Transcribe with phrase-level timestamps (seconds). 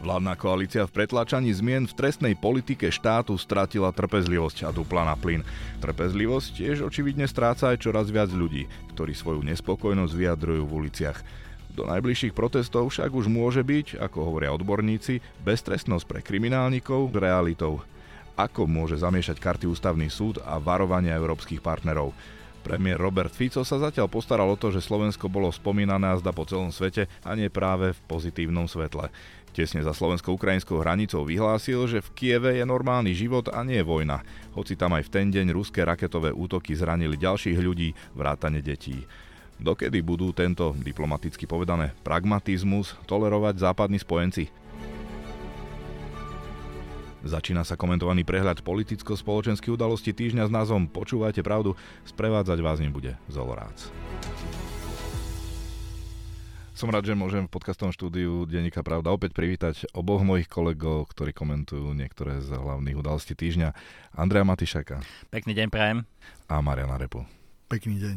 [0.00, 5.44] Vládna koalícia v pretláčaní zmien v trestnej politike štátu stratila trpezlivosť a dupla na plyn.
[5.84, 8.64] Trpezlivosť tiež očividne stráca aj čoraz viac ľudí,
[8.96, 11.20] ktorí svoju nespokojnosť vyjadrujú v uliciach.
[11.76, 17.84] Do najbližších protestov však už môže byť, ako hovoria odborníci, beztrestnosť pre kriminálnikov realitou.
[18.40, 22.16] Ako môže zamiešať karty ústavný súd a varovania európskych partnerov?
[22.60, 26.44] Premiér Robert Fico sa zatiaľ postaral o to, že Slovensko bolo spomínané a zda po
[26.44, 29.08] celom svete a nie práve v pozitívnom svetle.
[29.50, 34.22] Tesne za slovensko-ukrajinskou hranicou vyhlásil, že v Kieve je normálny život a nie vojna,
[34.54, 39.02] hoci tam aj v ten deň ruské raketové útoky zranili ďalších ľudí, vrátane detí.
[39.60, 44.48] Dokedy budú tento, diplomaticky povedané, pragmatizmus tolerovať západní spojenci?
[47.20, 51.76] Začína sa komentovaný prehľad politicko-spoločenských udalostí týždňa s názvom Počúvajte pravdu,
[52.08, 53.92] sprevádzať vás nebude Zolorác.
[56.80, 61.36] Som rád, že môžem v podcastovom štúdiu Denníka Pravda opäť privítať oboch mojich kolegov, ktorí
[61.36, 63.76] komentujú niektoré z hlavných udalostí týždňa.
[64.16, 65.04] Andrea Matišaka.
[65.28, 66.08] Pekný deň prajem.
[66.48, 67.28] A Mariana Repu.
[67.68, 68.16] Pekný deň.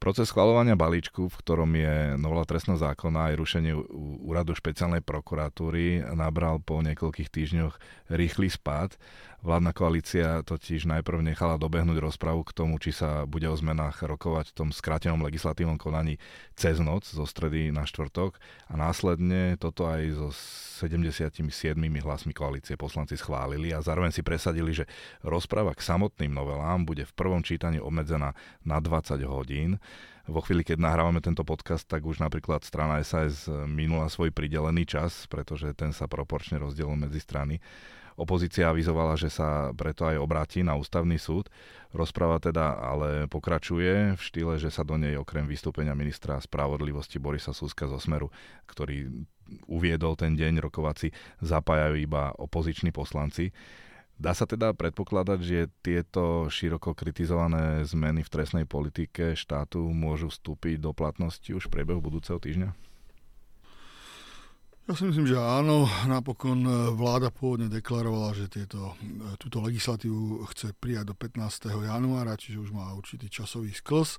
[0.00, 3.76] Proces schvalovania balíčku, v ktorom je novela trestného zákona aj rušenie
[4.24, 7.76] úradu špeciálnej prokuratúry, nabral po niekoľkých týždňoch
[8.08, 8.96] rýchly spad.
[9.40, 14.52] Vládna koalícia totiž najprv nechala dobehnúť rozpravu k tomu, či sa bude o zmenách rokovať
[14.52, 16.20] v tom skrátenom legislatívnom konaní
[16.60, 18.36] cez noc, zo stredy na štvrtok
[18.68, 20.28] a následne toto aj so
[20.84, 21.40] 77
[21.80, 24.84] hlasmi koalície poslanci schválili a zároveň si presadili, že
[25.24, 29.80] rozpráva k samotným novelám bude v prvom čítaní obmedzená na 20 hodín
[30.28, 35.26] vo chvíli, keď nahrávame tento podcast, tak už napríklad strana SAS minula svoj pridelený čas,
[35.26, 37.58] pretože ten sa proporčne rozdielil medzi strany.
[38.20, 41.48] Opozícia avizovala, že sa preto aj obráti na ústavný súd.
[41.96, 47.56] Rozpráva teda ale pokračuje v štýle, že sa do nej okrem vystúpenia ministra spravodlivosti Borisa
[47.56, 48.28] Suska zo Smeru,
[48.68, 49.08] ktorý
[49.64, 53.56] uviedol ten deň rokovací, zapájajú iba opoziční poslanci.
[54.20, 60.76] Dá sa teda predpokladať, že tieto široko kritizované zmeny v trestnej politike štátu môžu vstúpiť
[60.76, 62.89] do platnosti už v priebehu budúceho týždňa?
[64.90, 65.86] Ja si myslím, že áno.
[66.10, 71.78] Napokon e, vláda pôvodne deklarovala, že tieto, e, túto legislatívu chce prijať do 15.
[71.86, 74.18] januára, čiže už má určitý časový sklz.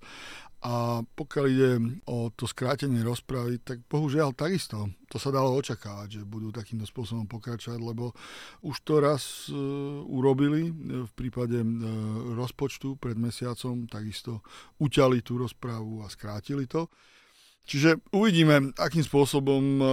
[0.63, 1.71] A pokiaľ ide
[2.07, 7.27] o to skrátenie rozpravy, tak bohužiaľ takisto to sa dalo očakávať, že budú takýmto spôsobom
[7.27, 8.15] pokračovať, lebo
[8.63, 9.59] už to raz e,
[10.07, 10.71] urobili
[11.03, 11.59] v prípade
[12.31, 14.39] rozpočtu pred mesiacom, takisto
[14.79, 16.87] uťali tú rozprávu a skrátili to.
[17.65, 19.83] Čiže uvidíme, akým spôsobom e,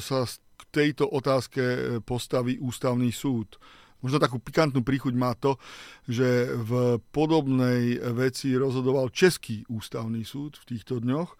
[0.00, 3.60] sa k tejto otázke e, postaví ústavný súd.
[3.98, 5.58] Možno takú pikantnú príchuť má to,
[6.06, 11.34] že v podobnej veci rozhodoval Český ústavný súd v týchto dňoch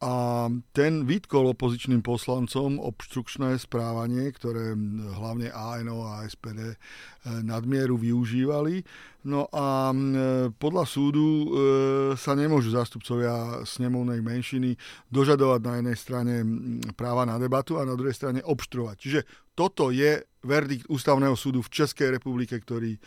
[0.00, 4.72] a ten vytkol opozičným poslancom obštrukčné správanie, ktoré
[5.12, 6.76] hlavne ANO a SPD e,
[7.44, 8.80] nadmieru využívali.
[9.28, 9.92] No a
[10.56, 11.46] podľa súdu e,
[12.16, 14.72] sa nemôžu zástupcovia snemovnej menšiny
[15.12, 16.34] dožadovať na jednej strane
[16.96, 18.96] práva na debatu a na druhej strane obštrovať.
[18.96, 19.20] Čiže
[19.52, 23.00] toto je verdikt ústavného súdu v Českej republike, ktorý e,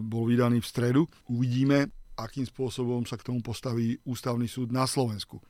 [0.00, 1.02] bol vydaný v stredu.
[1.28, 5.44] Uvidíme, akým spôsobom sa k tomu postaví ústavný súd na Slovensku.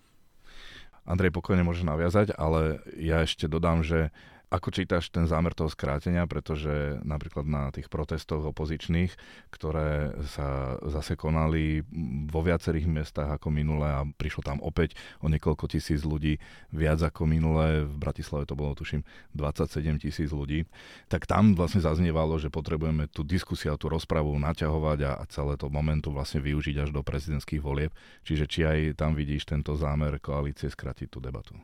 [1.06, 4.10] Andrej pokojne môže naviazať, ale ja ešte dodám, že
[4.46, 9.10] ako čítaš ten zámer toho skrátenia, pretože napríklad na tých protestoch opozičných,
[9.50, 11.82] ktoré sa zase konali
[12.30, 16.38] vo viacerých miestach ako minulé a prišlo tam opäť o niekoľko tisíc ľudí,
[16.70, 19.02] viac ako minulé, v Bratislave to bolo tuším
[19.34, 20.62] 27 tisíc ľudí,
[21.10, 25.66] tak tam vlastne zaznievalo, že potrebujeme tú diskusiu a tú rozpravu naťahovať a celé to
[25.66, 27.90] momentu vlastne využiť až do prezidentských volieb.
[28.22, 31.58] Čiže či aj tam vidíš tento zámer koalície skratiť tú debatu?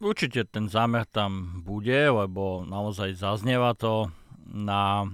[0.00, 4.08] Určite ten zámer tam bude, lebo naozaj zaznieva to
[4.48, 5.04] na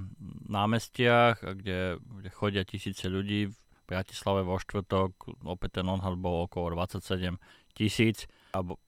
[0.47, 3.51] námestiach, kde, kde chodia tisíce ľudí.
[3.51, 7.35] V Bratislave vo štvrtok opäť ten odhad bol okolo 27
[7.75, 8.79] tisíc, alebo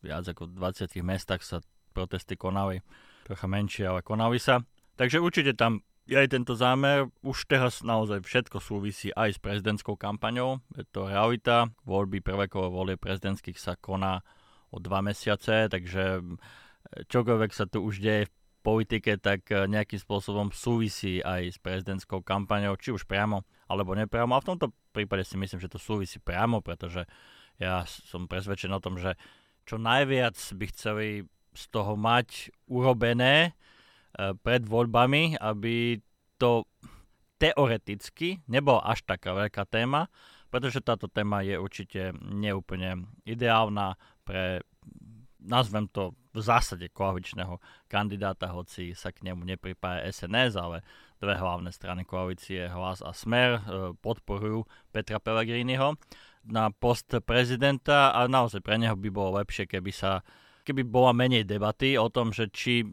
[0.00, 1.60] viac ako v 20 mestách sa
[1.92, 2.80] protesty konali.
[3.28, 4.64] Trocha menšie, ale konali sa.
[4.96, 7.12] Takže určite tam je aj tento zámer.
[7.20, 10.64] Už teraz naozaj všetko súvisí aj s prezidentskou kampaňou.
[10.74, 11.68] Je to realita.
[11.84, 14.24] Voľby prvé kolo volie prezidentských sa koná
[14.72, 16.22] o dva mesiace, takže e,
[17.06, 18.32] čokoľvek sa tu už deje v
[18.64, 24.32] politike, tak e, nejakým spôsobom súvisí aj s prezidentskou kampaňou, či už priamo alebo nepriamo.
[24.32, 27.04] A v tomto prípade si myslím, že to súvisí priamo, pretože
[27.60, 29.14] ja som presvedčený o tom, že
[29.68, 31.08] čo najviac by chceli
[31.52, 33.52] z toho mať urobené
[34.16, 36.00] e, pred voľbami, aby
[36.40, 36.64] to
[37.42, 40.06] teoreticky nebola až taká veľká téma,
[40.52, 44.62] pretože táto téma je určite neúplne ideálna pre,
[45.42, 47.60] nazvem to v zásade koaličného
[47.90, 50.80] kandidáta, hoci sa k nemu nepripája SNS, ale
[51.20, 53.62] dve hlavné strany koalície Hlas a Smer e,
[54.00, 55.94] podporujú Petra Pellegriniho
[56.48, 60.26] na post prezidenta a naozaj pre neho by bolo lepšie, keby sa
[60.62, 62.86] keby bola menej debaty o tom, že či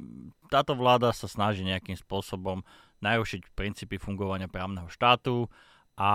[0.49, 2.65] táto vláda sa snaží nejakým spôsobom
[2.99, 5.47] narušiť princípy fungovania právneho štátu
[5.95, 6.11] a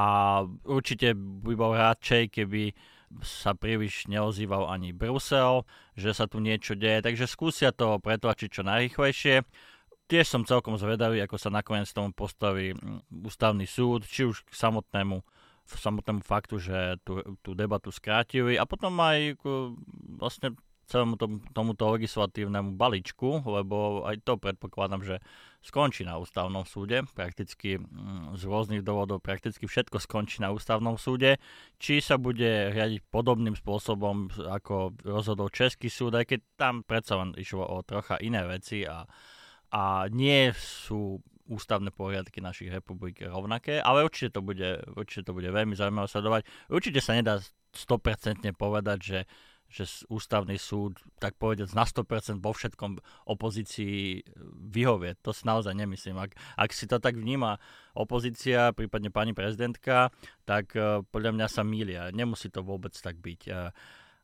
[0.67, 2.75] určite by bol radšej, keby
[3.23, 5.63] sa príliš neozýval ani Brusel,
[5.95, 9.47] že sa tu niečo deje, takže skúsia to pretlačiť čo najrychlejšie.
[10.05, 14.53] Tiež som celkom zvedavý, ako sa nakoniec tomu postaví mm, ústavný súd, či už k
[14.53, 15.23] samotnému
[15.65, 19.41] samotnému faktu, že tú, tú debatu skrátili a potom aj
[20.21, 20.53] vlastne
[20.87, 25.17] celému tom, tomuto legislatívnemu balíčku, lebo aj to predpokladám, že
[25.65, 31.41] skončí na ústavnom súde, prakticky mm, z rôznych dôvodov, prakticky všetko skončí na ústavnom súde.
[31.81, 37.33] Či sa bude riadiť podobným spôsobom, ako rozhodol Český súd, aj keď tam predsa len
[37.41, 39.09] išlo o trocha iné veci a,
[39.73, 45.49] a nie sú ústavné poriadky našich republik rovnaké, ale určite to bude, určite to bude
[45.49, 46.43] veľmi zaujímavé sledovať.
[46.73, 47.41] Určite sa nedá
[47.73, 49.19] 100% povedať, že
[49.75, 54.23] že ústavný súd, tak povedať, na 100% vo všetkom opozícii
[54.71, 55.19] vyhovie.
[55.27, 56.15] To si naozaj nemyslím.
[56.23, 57.59] Ak, ak si to tak vníma
[57.99, 60.15] opozícia, prípadne pani prezidentka,
[60.47, 62.15] tak uh, podľa mňa sa mília.
[62.15, 63.41] Nemusí to vôbec tak byť.
[63.51, 63.75] Uh,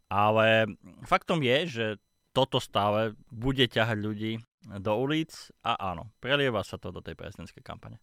[0.06, 0.70] ale
[1.02, 1.86] faktom je, že
[2.30, 4.32] toto stále bude ťahať ľudí
[4.78, 5.34] do ulic
[5.66, 7.98] a áno, prelieva sa to do tej prezidentskej kampane.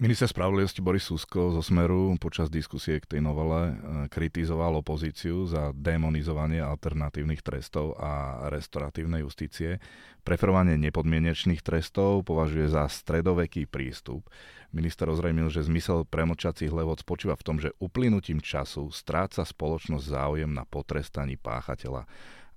[0.00, 3.72] Minister spravodlivosti Boris Susko zo Smeru počas diskusie k tej novele e,
[4.08, 9.76] kritizoval opozíciu za demonizovanie alternatívnych trestov a restoratívnej justície.
[10.24, 14.24] Preferovanie nepodmienečných trestov považuje za stredoveký prístup.
[14.72, 20.48] Minister ozrejmil, že zmysel premočacích lehot spočíva v tom, že uplynutím času stráca spoločnosť záujem
[20.48, 22.08] na potrestaní páchateľa.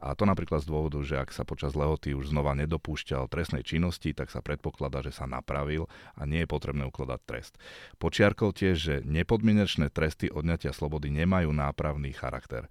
[0.03, 4.11] A to napríklad z dôvodu, že ak sa počas lehoty už znova nedopúšťal trestnej činnosti,
[4.11, 5.87] tak sa predpokladá, že sa napravil
[6.19, 7.55] a nie je potrebné ukladať trest.
[8.03, 12.67] Počiarkol tiež, že nepodmienečné tresty odňatia slobody nemajú nápravný charakter.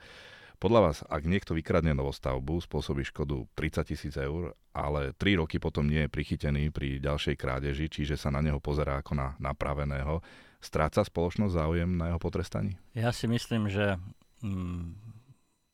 [0.61, 5.89] Podľa vás, ak niekto vykradne novostavbu, spôsobí škodu 30 tisíc eur, ale 3 roky potom
[5.89, 10.23] nie je prichytený pri ďalšej krádeži, čiže sa na neho pozerá ako na napraveného,
[10.63, 12.79] stráca spoločnosť záujem na jeho potrestaní?
[12.95, 13.99] Ja si myslím, že
[14.47, 15.22] mm,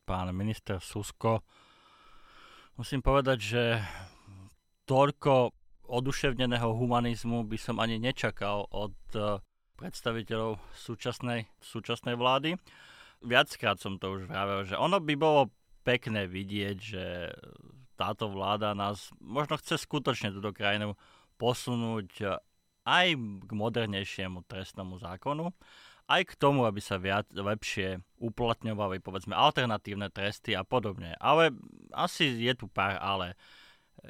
[0.09, 1.45] pán minister Susko.
[2.81, 3.63] Musím povedať, že
[4.89, 5.53] toľko
[5.85, 9.37] oduševneného humanizmu by som ani nečakal od eh,
[9.77, 12.57] predstaviteľov súčasnej, súčasnej vlády.
[13.21, 15.53] Viackrát som to už vravel, že ono by bolo
[15.85, 17.05] pekné vidieť, že
[18.01, 20.97] táto vláda nás možno chce skutočne túto krajinu
[21.37, 22.41] posunúť eh,
[22.89, 23.07] aj
[23.45, 25.53] k modernejšiemu trestnému zákonu
[26.09, 31.13] aj k tomu, aby sa viac, lepšie uplatňovali povedzme alternatívne tresty a podobne.
[31.21, 31.53] Ale
[31.93, 33.37] asi je tu pár ale.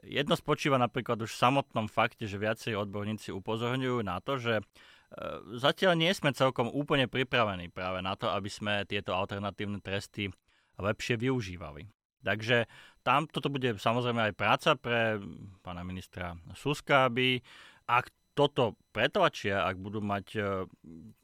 [0.06, 4.62] Jedno spočíva napríklad už v samotnom fakte, že viacej odborníci upozorňujú na to, že e,
[5.58, 10.30] zatiaľ nie sme celkom úplne pripravení práve na to, aby sme tieto alternatívne tresty
[10.78, 11.88] lepšie využívali.
[12.22, 12.68] Takže
[13.02, 15.18] tam toto bude samozrejme aj práca pre
[15.64, 17.40] pána ministra Suska, aby
[17.88, 20.40] ak toto pretlačia, ak budú mať e,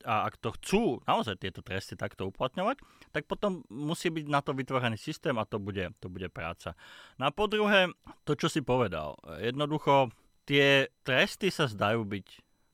[0.02, 2.82] a ak to chcú naozaj tieto tresty takto uplatňovať,
[3.14, 6.74] tak potom musí byť na to vytvorený systém a to bude, to bude práca.
[7.22, 7.94] No a po druhé,
[8.26, 10.10] to, čo si povedal, jednoducho
[10.42, 12.26] tie tresty sa zdajú byť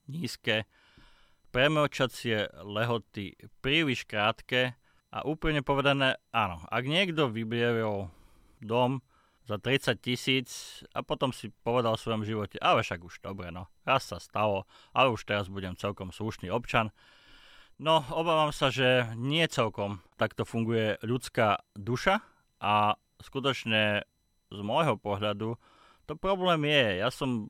[0.09, 0.65] nízke,
[1.53, 4.73] premlčacie lehoty príliš krátke
[5.12, 8.09] a úplne povedané, áno, ak niekto vybievil
[8.65, 9.05] dom
[9.50, 13.66] za 30 tisíc a potom si povedal v svojom živote, ale však už dobre, no,
[13.83, 16.95] raz sa stalo, ale už teraz budem celkom slušný občan.
[17.83, 22.23] No, obávam sa, že nie celkom takto funguje ľudská duša
[22.62, 24.07] a skutočne
[24.54, 25.59] z môjho pohľadu
[26.11, 27.07] to problém je.
[27.07, 27.47] Ja som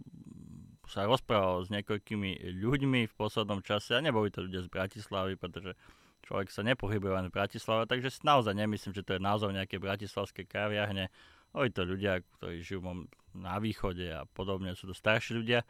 [0.85, 5.73] sa rozprával s niekoľkými ľuďmi v poslednom čase a neboli to ľudia z Bratislavy, pretože
[6.28, 10.45] človek sa nepohybuje len v Bratislave, takže naozaj nemyslím, že to je názov nejaké bratislavské
[10.45, 11.09] kaviarne
[11.50, 12.80] boli to ľudia, ktorí žijú
[13.35, 15.62] na východe a podobne, sú to starší ľudia.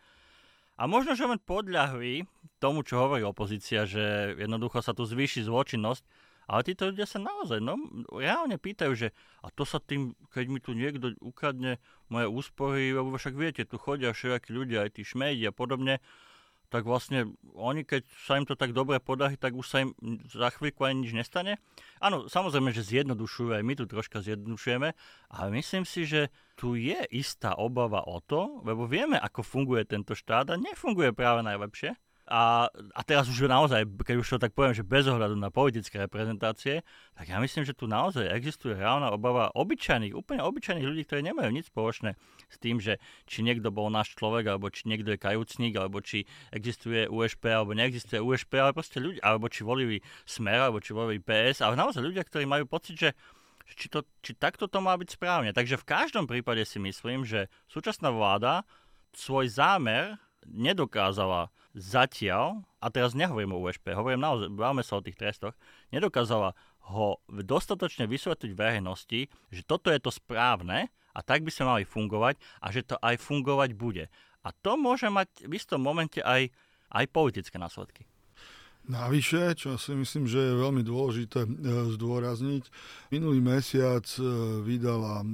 [0.80, 2.24] A možno, že len podľahli
[2.56, 6.04] tomu, čo hovorí opozícia, že jednoducho sa tu zvýši zločinnosť,
[6.50, 7.76] ale títo ľudia sa naozaj no,
[8.10, 9.08] reálne pýtajú, že
[9.44, 11.78] a to sa tým, keď mi tu niekto ukradne
[12.10, 16.02] moje úspory, lebo však viete, tu chodia všetky ľudia, aj tí šmejdi a podobne,
[16.70, 19.90] tak vlastne oni, keď sa im to tak dobre podarí, tak už sa im
[20.30, 21.58] za chvíľku ani nič nestane.
[21.98, 24.88] Áno, samozrejme, že zjednodušujú, aj my tu troška zjednodušujeme,
[25.34, 30.14] ale myslím si, že tu je istá obava o to, lebo vieme, ako funguje tento
[30.14, 31.98] štát a nefunguje práve najlepšie.
[32.30, 35.98] A, a teraz už naozaj, keď už to tak poviem, že bez ohľadu na politické
[35.98, 36.86] reprezentácie,
[37.18, 41.50] tak ja myslím, že tu naozaj existuje reálna obava obyčajných, úplne obyčajných ľudí, ktorí nemajú
[41.50, 42.14] nič spoločné
[42.46, 46.22] s tým, že či niekto bol náš človek, alebo či niekto je kajúcník, alebo či
[46.54, 51.18] existuje USP, alebo neexistuje USP, ale proste ľudia, alebo či volili Smer, alebo či volili
[51.18, 53.10] PS, ale naozaj ľudia, ktorí majú pocit, že
[53.74, 55.50] či, to, či takto to má byť správne.
[55.50, 58.62] Takže v každom prípade si myslím, že súčasná vláda
[59.14, 60.14] svoj zámer
[60.46, 65.54] nedokázala zatiaľ, a teraz nehovorím o USP, hovorím naozaj, bavíme sa o tých trestoch,
[65.94, 66.58] nedokázala
[66.90, 72.34] ho dostatočne vysvetliť verejnosti, že toto je to správne a tak by sme mali fungovať
[72.58, 74.10] a že to aj fungovať bude.
[74.42, 76.50] A to môže mať v istom momente aj,
[76.90, 78.09] aj politické následky.
[78.90, 81.50] Navyše, čo si myslím, že je veľmi dôležité e,
[81.94, 82.66] zdôrazniť,
[83.14, 84.22] minulý mesiac e,
[84.66, 85.26] vydala e,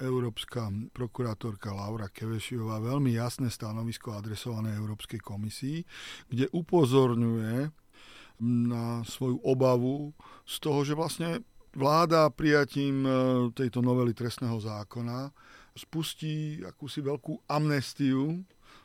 [0.00, 5.84] európska prokurátorka Laura Kevešiová veľmi jasné stanovisko adresované Európskej komisii,
[6.32, 7.68] kde upozorňuje
[8.40, 10.16] na svoju obavu
[10.48, 11.44] z toho, že vlastne
[11.76, 13.04] vláda prijatím
[13.52, 15.28] tejto novely trestného zákona
[15.76, 18.40] spustí akúsi veľkú amnestiu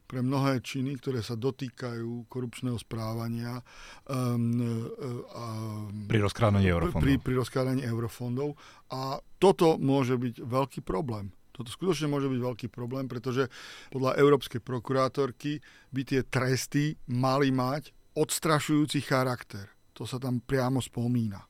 [0.08, 3.60] pre mnohé činy, ktoré sa dotýkajú korupčného správania
[4.08, 7.04] um, um, pri rozkrádaní eurofondov.
[7.04, 8.56] Pri, pri rozkrádaní eurofondov.
[8.88, 11.36] A toto môže byť veľký problém.
[11.52, 13.52] Toto skutočne môže byť veľký problém, pretože
[13.92, 15.60] podľa Európskej prokurátorky
[15.92, 19.68] by tie tresty mali mať odstrašujúci charakter.
[19.98, 21.42] To sa tam priamo spomína.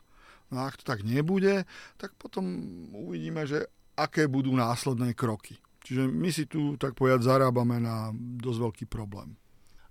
[0.47, 1.67] No a ak to tak nebude,
[1.99, 2.47] tak potom
[2.95, 3.67] uvidíme, že
[3.99, 5.59] aké budú následné kroky.
[5.87, 8.11] Čiže my si tu, tak povedať, zarábame na
[8.43, 9.39] dosť veľký problém.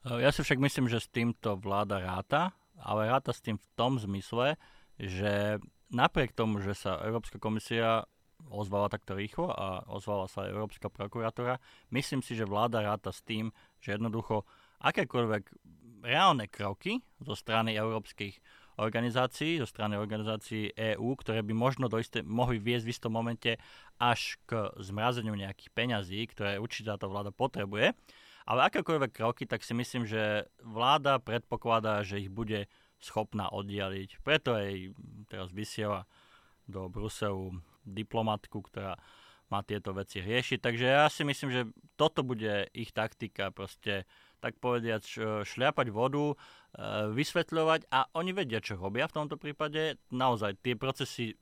[0.05, 3.67] E, ja si však myslím, že s týmto vláda ráta, ale ráta s tým v
[3.73, 4.61] tom zmysle,
[5.01, 5.57] že
[5.89, 8.05] napriek tomu, že sa Európska komisia
[8.53, 11.57] ozvala takto rýchlo a ozvala sa aj Európska prokuratúra,
[11.97, 13.49] myslím si, že vláda ráta s tým,
[13.81, 14.45] že jednoducho
[14.85, 15.45] akékoľvek
[16.05, 18.37] reálne kroky zo strany európskych
[18.77, 23.57] organizácií, zo strany organizácií EÚ, ktoré by možno do isté, mohli viesť v istom momente
[23.97, 27.97] až k zmrazeniu nejakých peňazí, ktoré určite táto vláda potrebuje.
[28.47, 32.71] Ale akékoľvek kroky, tak si myslím, že vláda predpokladá, že ich bude
[33.03, 34.23] schopná oddialiť.
[34.23, 34.95] Preto aj
[35.27, 36.07] teraz vysiela
[36.71, 38.99] do Bruselu diplomatku, ktorá
[39.47, 40.59] má tieto veci riešiť.
[40.59, 41.63] Takže ja si myslím, že
[41.95, 44.07] toto bude ich taktika, proste
[44.47, 45.03] tak povediať
[45.43, 46.35] šľapať vodu, e,
[47.11, 49.99] vysvetľovať a oni vedia, čo robia v tomto prípade.
[50.15, 51.35] Naozaj tie procesy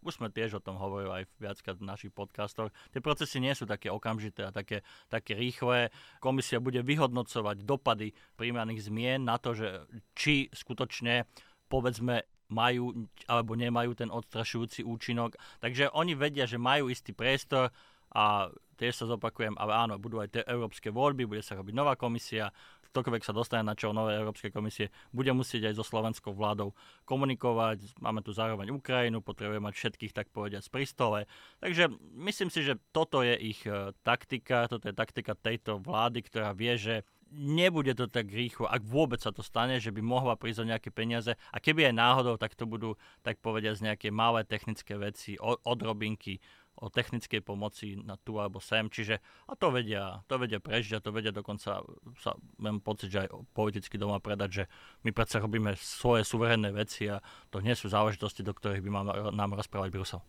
[0.00, 3.68] už sme tiež o tom hovorili aj viackrát v našich podcastoch, tie procesy nie sú
[3.68, 4.80] také okamžité a také,
[5.12, 5.92] také rýchle.
[6.24, 9.84] Komisia bude vyhodnocovať dopady príjmaných zmien na to, že
[10.16, 11.28] či skutočne
[11.68, 15.36] povedzme majú alebo nemajú ten odstrašujúci účinok.
[15.60, 17.68] Takže oni vedia, že majú istý priestor
[18.14, 18.48] a
[18.78, 22.54] tiež sa zopakujem, ale áno, budú aj tie európske voľby, bude sa robiť nová komisia,
[22.88, 26.72] ktokoľvek sa dostane na čo novej Európskej komisie, bude musieť aj so slovenskou vládou
[27.04, 28.00] komunikovať.
[28.00, 31.18] Máme tu zároveň Ukrajinu, potrebujeme mať všetkých, tak povediať, z pristole.
[31.60, 36.56] Takže myslím si, že toto je ich e, taktika, toto je taktika tejto vlády, ktorá
[36.56, 36.94] vie, že
[37.32, 40.88] nebude to tak rýchlo, ak vôbec sa to stane, že by mohla prísť o nejaké
[40.88, 46.40] peniaze a keby aj náhodou, tak to budú, tak povediať, nejaké malé technické veci, odrobinky,
[46.78, 49.18] o technickej pomoci na tu alebo sem, čiže
[49.50, 51.82] a to vedia, to vedia prežiť a to vedia dokonca,
[52.22, 52.32] sa,
[52.62, 54.64] mám pocit, že aj politicky doma predať, že
[55.02, 57.18] my predsa robíme svoje suverénne veci a
[57.50, 59.04] to nie sú záležitosti, do ktorých by mal
[59.34, 60.22] nám rozprávať Brusel.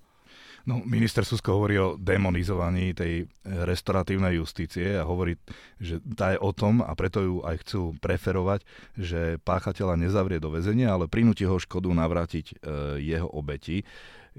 [0.68, 5.39] No, minister Susko hovorí o demonizovaní tej restoratívnej justície a hovorí,
[5.79, 8.68] že tá je o tom a preto ju aj chcú preferovať,
[9.00, 12.56] že páchateľa nezavrie do väzenia, ale prinúti ho škodu navrátiť e,
[13.01, 13.88] jeho obeti.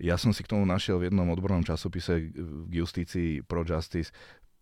[0.01, 4.11] Ja som si k tomu našiel v jednom odbornom časopise k justícii Pro Justice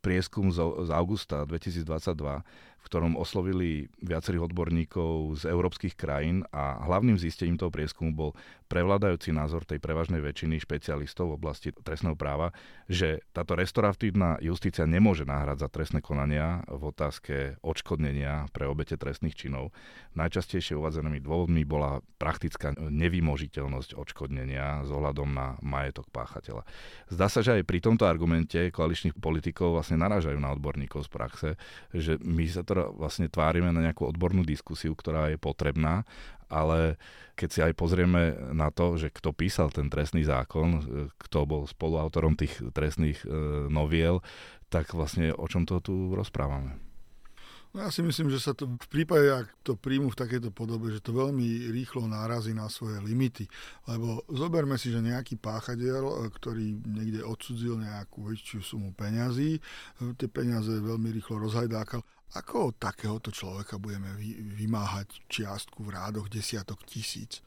[0.02, 2.42] prieskum z, z augusta 2022,
[2.78, 8.30] v ktorom oslovili viacerých odborníkov z európskych krajín a hlavným zistením toho prieskumu bol
[8.68, 12.52] prevládajúci názor tej prevažnej väčšiny špecialistov v oblasti trestného práva,
[12.86, 19.72] že táto restoratívna justícia nemôže nahrádzať trestné konania v otázke odškodnenia pre obete trestných činov.
[20.14, 26.68] Najčastejšie uvádzenými dôvodmi bola praktická nevymožiteľnosť odškodnenia s ohľadom na majetok páchateľa.
[27.08, 31.48] Zdá sa, že aj pri tomto argumente koaličných politikov vlastne narážajú na odborníkov z praxe,
[31.96, 36.04] že my sa teda vlastne tvárime na nejakú odbornú diskusiu, ktorá je potrebná
[36.48, 36.96] ale
[37.36, 40.82] keď si aj pozrieme na to, že kto písal ten trestný zákon,
[41.28, 43.28] kto bol spoluautorom tých trestných e,
[43.70, 44.24] noviel,
[44.72, 46.88] tak vlastne o čom to tu rozprávame?
[47.76, 50.88] No ja si myslím, že sa to v prípade, ak to príjmu v takejto podobe,
[50.88, 53.44] že to veľmi rýchlo nárazí na svoje limity.
[53.84, 59.60] Lebo zoberme si, že nejaký páchateľ, e, ktorý niekde odsudzil nejakú väčšiu sumu peňazí, e,
[60.16, 62.00] tie peniaze veľmi rýchlo rozhajdákal.
[62.36, 64.12] Ako od takéhoto človeka budeme
[64.58, 67.40] vymáhať čiastku v rádoch desiatok tisíc?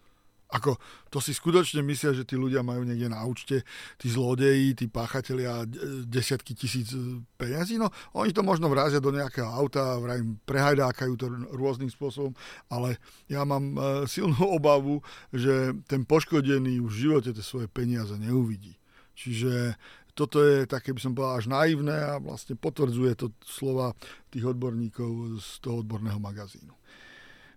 [0.52, 0.76] Ako,
[1.08, 3.64] to si skutočne myslia, že tí ľudia majú niekde na účte,
[3.96, 5.64] tí zlodeji, tí páchatelia
[6.04, 7.80] desiatky tisíc e, peňazí.
[7.80, 12.36] No, oni to možno vrázia do nejakého auta, vrajím, prehajdákajú to rôznym spôsobom,
[12.68, 13.00] ale
[13.32, 13.80] ja mám e,
[14.12, 15.00] silnú obavu,
[15.32, 18.76] že ten poškodený už v živote tie svoje peniaze neuvidí.
[19.16, 19.80] Čiže
[20.14, 23.96] toto je také, by som povedal, až naivné a vlastne potvrdzuje to slova
[24.30, 26.74] tých odborníkov z toho odborného magazínu.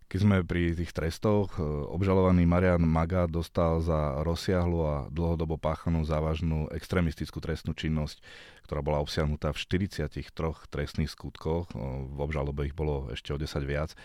[0.05, 6.07] Keď sme pri tých trestoch, e, obžalovaný Marian Maga dostal za rozsiahlu a dlhodobo páchanú
[6.07, 8.23] závažnú extrémistickú trestnú činnosť,
[8.69, 11.75] ktorá bola obsiahnutá v 43 trestných skutkoch, e,
[12.15, 13.97] v obžalobe ich bolo ešte o 10 viac,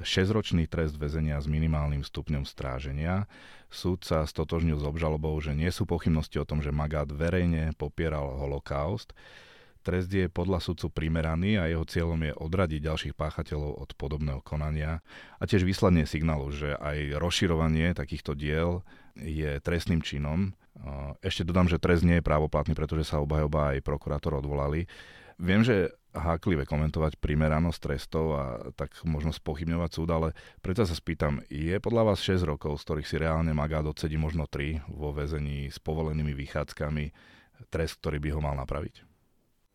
[0.00, 3.28] 6-ročný trest väzenia s minimálnym stupňom stráženia.
[3.68, 8.40] Súd sa stotožnil s obžalobou, že nie sú pochybnosti o tom, že Magát verejne popieral
[8.40, 9.12] holokaust.
[9.82, 15.02] Trest je podľa sudcu primeraný a jeho cieľom je odradiť ďalších páchateľov od podobného konania
[15.36, 18.86] a tiež vyslanie signálu, že aj rozširovanie takýchto diel
[19.18, 20.54] je trestným činom.
[21.18, 24.86] Ešte dodám, že trest nie je právoplatný, pretože sa obhajoba aj prokurátor odvolali.
[25.42, 28.44] Viem, že háklivé komentovať primeranosť trestov a
[28.76, 30.28] tak možno spochybňovať súd, ale
[30.60, 34.44] preto sa spýtam, je podľa vás 6 rokov, z ktorých si reálne Magát odsedí možno
[34.48, 37.04] 3 vo väzení s povolenými vychádzkami,
[37.72, 39.04] trest, ktorý by ho mal napraviť?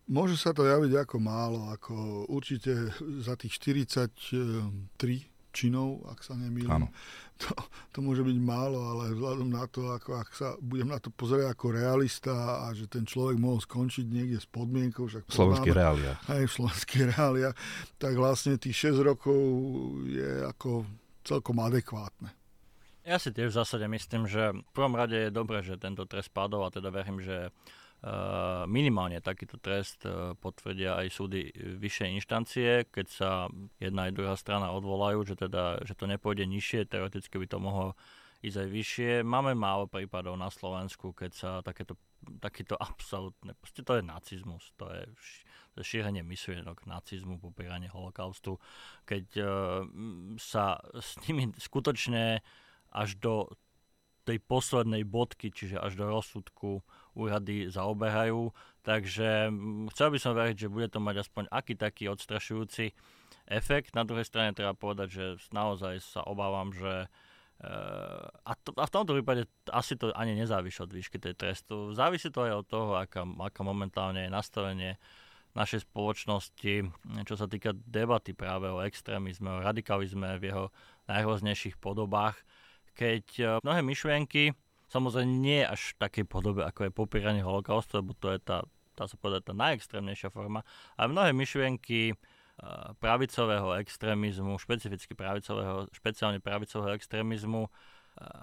[0.08, 6.86] Môže sa to javiť ako málo, ako určite za tých 43 činov, ak sa nemýlim.
[7.38, 7.54] To,
[7.94, 11.54] to môže byť málo, ale vzhľadom na to, ako ak sa budem na to pozrieť
[11.54, 16.18] ako realista a že ten človek mohol skončiť niekde s podmienkou, však v slovenských reáliách.
[16.34, 17.56] Aj v slovenských reáliách,
[18.02, 19.42] tak vlastne tých 6 rokov
[20.10, 20.86] je ako
[21.26, 22.34] celkom adekvátne.
[23.08, 26.28] Ja si tiež v zásade myslím, že v prvom rade je dobré, že tento trest
[26.34, 27.56] padol a teda verím, že
[28.70, 33.30] minimálne takýto trest eh, potvrdia aj súdy vyššej inštancie, keď sa
[33.82, 37.98] jedna aj druhá strana odvolajú, že, teda, že to nepôjde nižšie, teoreticky by to mohlo
[38.46, 39.12] ísť aj vyššie.
[39.26, 41.98] Máme málo prípadov na Slovensku, keď sa takéto,
[42.38, 45.04] takýto absolútne, proste to je nacizmus, to je,
[45.74, 48.62] to je šírenie myšlienok nacizmu, popieranie holokaustu,
[49.10, 49.50] keď uh,
[50.38, 52.46] sa s nimi skutočne
[52.94, 53.50] až do
[54.28, 56.84] tej poslednej bodky, čiže až do rozsudku
[57.16, 58.52] úrady zaoberajú.
[58.84, 59.48] Takže
[59.96, 62.92] chcel by som veriť, že bude to mať aspoň aký taký odstrašujúci
[63.48, 63.96] efekt.
[63.96, 67.08] Na druhej strane treba povedať, že naozaj sa obávam, že
[67.64, 71.96] eh, a, to, a v tomto prípade asi to ani nezávisí od výšky tej trestu.
[71.96, 75.00] Závisí to aj od toho, aká, aká momentálne je nastavenie
[75.58, 76.86] našej spoločnosti,
[77.26, 80.66] čo sa týka debaty práve o extrémizme, o radikalizme v jeho
[81.10, 82.38] najrôznejších podobách.
[82.98, 84.58] Keď eh, mnohé myšlienky
[84.88, 88.64] Samozrejme nie až v takej podobe, ako je popieranie holokaustu, lebo to je tá,
[88.96, 90.64] tá sa povedať, tá najextrémnejšia forma.
[90.96, 97.72] A mnohé myšlienky uh, pravicového extrémizmu, špecificky pravicového, špeciálne pravicového extrémizmu, uh,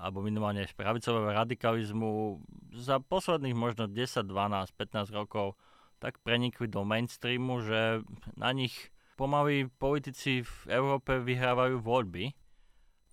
[0.04, 2.44] alebo minimálne pravicového radikalizmu
[2.76, 5.56] za posledných možno 10, 12, 15 rokov
[5.96, 8.04] tak prenikli do mainstreamu, že
[8.36, 12.36] na nich pomaly politici v Európe vyhrávajú voľby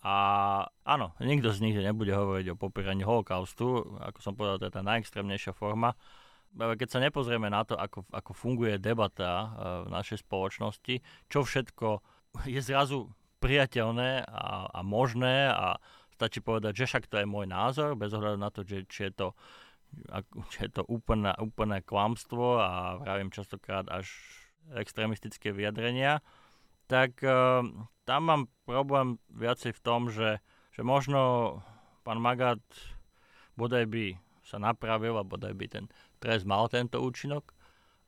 [0.01, 0.15] a
[0.81, 4.81] áno, nikto z nich nebude hovoriť o popieraní holokaustu, ako som povedal, to je tá
[4.81, 5.93] najextrémnejšia forma.
[6.57, 9.47] Keď sa nepozrieme na to, ako, ako funguje debata e,
[9.85, 12.01] v našej spoločnosti, čo všetko
[12.49, 15.77] je zrazu priateľné a, a možné a
[16.17, 19.11] stačí povedať, že však to je môj názor, bez ohľadu na to, že, či je
[19.13, 19.27] to,
[20.53, 24.09] či je to úplné, úplné klamstvo a vravím častokrát až
[24.77, 26.21] extrémistické vyjadrenia,
[26.91, 27.63] tak uh,
[28.03, 30.43] tam mám problém viacej v tom, že,
[30.75, 31.63] že možno
[32.03, 32.59] pán Magát
[33.55, 35.85] bodaj by sa napravil a bodaj by ten
[36.19, 37.55] trest mal tento účinok,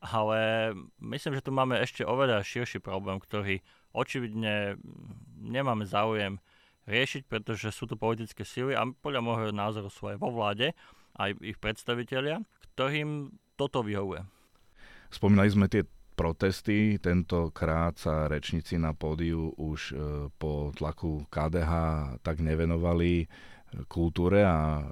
[0.04, 0.70] ale
[1.00, 3.64] myslím, že tu máme ešte oveľa širší problém, ktorý
[3.96, 4.76] očividne
[5.40, 6.36] nemáme záujem
[6.84, 10.76] riešiť, pretože sú tu politické síly a podľa môjho názoru sú aj vo vláde,
[11.16, 12.44] aj ich predstavitelia,
[12.76, 14.20] ktorým toto vyhovuje.
[15.08, 16.96] Spomínali sme tie protesty.
[17.02, 19.94] Tentokrát sa rečníci na pódiu už e,
[20.38, 21.72] po tlaku KDH
[22.22, 23.26] tak nevenovali
[23.90, 24.86] kultúre a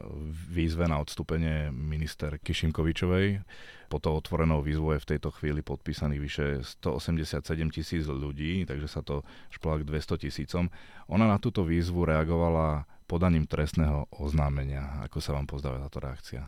[0.51, 3.39] výzve na odstúpenie minister Kišinkovičovej.
[3.87, 6.47] Po to otvorenou výzvou je v tejto chvíli podpísaných vyše
[6.83, 10.67] 187 tisíc ľudí, takže sa to šplá k 200 tisícom.
[11.13, 15.05] Ona na túto výzvu reagovala podaním trestného oznámenia.
[15.05, 16.43] Ako sa vám pozdáva táto reakcia?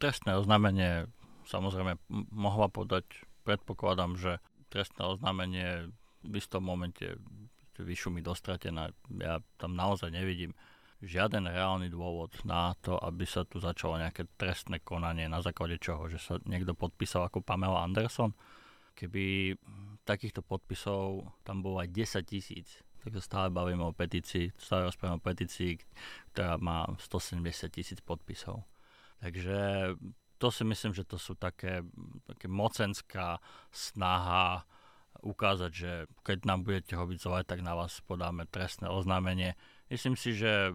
[0.00, 1.04] Trestné oznámenie
[1.44, 2.00] samozrejme
[2.32, 3.04] mohla podať
[3.50, 4.38] predpokladám, že
[4.70, 5.90] trestné oznámenie
[6.22, 7.18] v istom momente
[7.80, 8.94] vyšumí dostratená.
[9.18, 10.54] Ja tam naozaj nevidím
[11.00, 16.06] žiaden reálny dôvod na to, aby sa tu začalo nejaké trestné konanie na základe čoho,
[16.12, 18.36] že sa niekto podpísal ako Pamela Anderson.
[18.92, 19.56] Keby
[20.04, 25.24] takýchto podpisov tam bolo aj 10 tisíc, tak sa stále bavíme o petícii, stále rozprávame
[25.24, 25.80] o petícii,
[26.36, 28.60] ktorá má 170 tisíc podpisov.
[29.24, 29.96] Takže
[30.40, 31.84] to si myslím, že to sú také,
[32.24, 33.36] také mocenská
[33.68, 34.64] snaha
[35.20, 35.92] ukázať, že
[36.24, 39.52] keď nám budete zle, tak na vás podáme trestné oznámenie.
[39.92, 40.72] Myslím si, že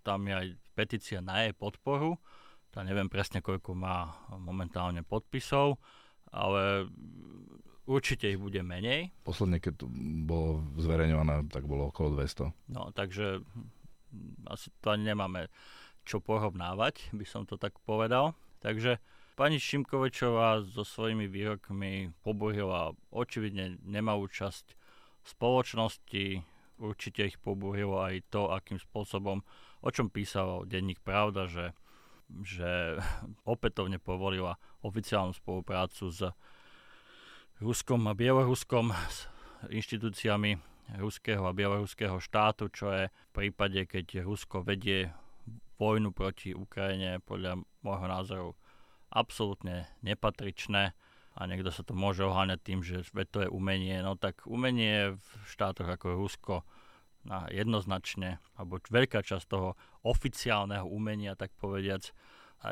[0.00, 2.16] tam je aj petícia na jej podporu.
[2.72, 5.76] Tá neviem presne, koľko má momentálne podpisov,
[6.32, 6.88] ale
[7.84, 9.12] určite ich bude menej.
[9.26, 9.84] Posledne, keď
[10.24, 12.48] bolo zverejňované, tak bolo okolo 200.
[12.72, 13.44] No, takže
[14.48, 15.52] asi to nemáme
[16.08, 18.32] čo porovnávať, by som to tak povedal.
[18.60, 19.00] Takže
[19.40, 24.76] Pani Šimkovičová so svojimi výrokmi poburila očividne nemá účasť
[25.24, 26.44] spoločnosti,
[26.76, 29.40] určite ich poburilo aj to, akým spôsobom,
[29.80, 31.72] o čom písal denník Pravda, že,
[32.44, 33.00] že
[33.48, 36.20] opätovne povolila oficiálnu spoluprácu s
[37.64, 39.24] Ruskom a Bieloruskom, s
[39.72, 40.60] inštitúciami
[40.98, 45.12] ruského a bieloruského štátu, čo je v prípade, keď Rusko vedie
[45.80, 48.48] vojnu proti Ukrajine podľa môjho názoru
[49.08, 50.92] absolútne nepatričné
[51.34, 53.00] a niekto sa to môže oháňať tým, že
[53.32, 53.96] to je umenie.
[54.04, 56.54] No tak umenie v štátoch ako Rusko
[57.24, 62.12] na jednoznačne, alebo veľká časť toho oficiálneho umenia, tak povediac,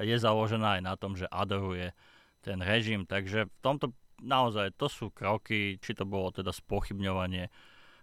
[0.04, 1.96] je založená aj na tom, že adoruje
[2.44, 3.08] ten režim.
[3.08, 7.48] Takže v tomto naozaj to sú kroky, či to bolo teda spochybňovanie,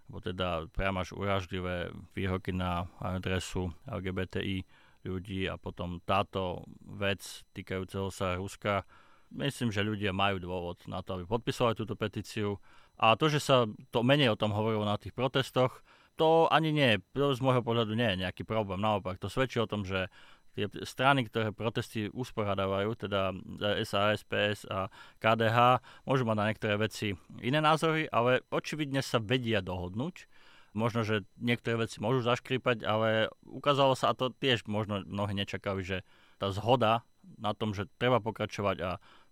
[0.05, 4.65] alebo teda priam až uražlivé výroky na adresu LGBTI
[5.05, 7.21] ľudí a potom táto vec
[7.53, 8.83] týkajúceho sa Ruska,
[9.31, 12.57] myslím, že ľudia majú dôvod na to, aby podpisovali túto petíciu.
[12.97, 15.83] A to, že sa to menej o tom hovorilo na tých protestoch,
[16.15, 18.79] to ani nie, z môjho pohľadu nie je nejaký problém.
[18.79, 20.07] Naopak, to svedčí o tom, že
[20.55, 23.35] tie strany, ktoré protesty usporadávajú, teda
[23.83, 24.87] SAS, PS a
[25.19, 27.11] KDH, môžu mať na niektoré veci
[27.43, 30.31] iné názory, ale očividne sa vedia dohodnúť
[30.75, 35.81] možno, že niektoré veci môžu zaškripať, ale ukázalo sa, a to tiež možno mnohí nečakali,
[35.81, 35.97] že
[36.37, 37.07] tá zhoda
[37.39, 38.89] na tom, že treba pokračovať a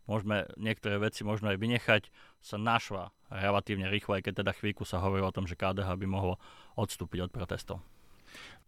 [0.07, 2.03] môžeme niektoré veci možno aj vynechať,
[2.43, 6.07] sa našla relatívne rýchlo, aj keď teda chvíľku sa hovorilo o tom, že KDH by
[6.07, 6.39] mohlo
[6.79, 7.77] odstúpiť od protestov.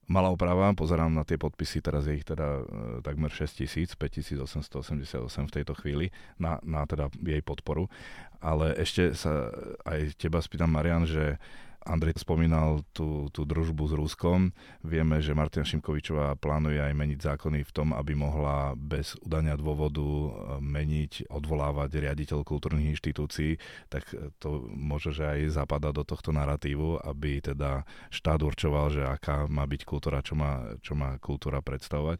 [0.05, 2.63] Malá oprava, pozerám na tie podpisy, teraz je ich teda e,
[3.01, 5.17] takmer 6 tisíc, 5888
[5.49, 7.89] v tejto chvíli na, na teda jej podporu.
[8.38, 9.49] Ale ešte sa
[9.81, 11.41] aj teba spýtam, Marian, že
[11.85, 14.49] Andrej spomínal tú, tú družbu s Ruskom.
[14.81, 20.01] Vieme, že Martina Šimkovičová plánuje aj meniť zákony v tom, aby mohla bez udania dôvodu
[20.01, 20.29] e,
[20.65, 23.61] meniť, odvolávať riaditeľ kultúrnych inštitúcií,
[23.93, 24.09] tak
[24.41, 29.69] to môže, že aj zapadá do tohto narratívu, aby teda štát určoval, že aká má
[29.69, 32.17] byť kultúra, čo má, čo má kultúra predstavovať.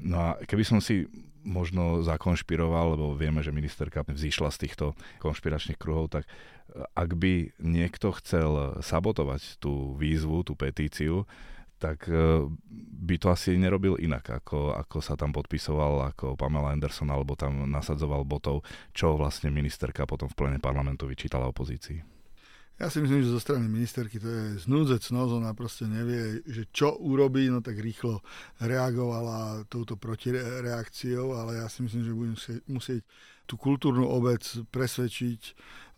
[0.00, 1.04] No a keby som si
[1.44, 4.86] možno zakonšpiroval, lebo vieme, že ministerka vzýšla z týchto
[5.24, 6.30] konšpiračných kruhov, tak e,
[6.92, 11.24] ak by niekto chcel sabotovať tú výzvu, tú petíciu,
[11.80, 12.44] tak e,
[13.00, 17.64] by to asi nerobil inak, ako, ako sa tam podpisoval ako Pamela Anderson, alebo tam
[17.72, 18.60] nasadzoval botov,
[18.92, 22.19] čo vlastne ministerka potom v plene parlamentu vyčítala opozícii.
[22.80, 26.64] Ja si myslím, že zo strany ministerky to je znúdzec noz, ona proste nevie, že
[26.72, 28.24] čo urobí, no tak rýchlo
[28.56, 32.36] reagovala touto protireakciou, ale ja si myslím, že budem
[32.72, 33.04] musieť
[33.44, 34.40] tú kultúrnu obec
[34.72, 35.42] presvedčiť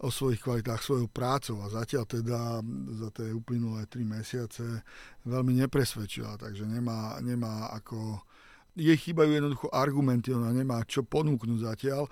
[0.03, 1.63] o svojich kvalitách svojou prácou.
[1.63, 2.59] A zatiaľ teda
[2.99, 4.83] za tie uplynulé tri mesiace
[5.23, 8.27] veľmi nepresvedčila, takže nemá, nemá ako
[8.73, 12.09] jej chýbajú jednoducho argumenty, ona nemá čo ponúknuť zatiaľ.
[12.09, 12.11] E,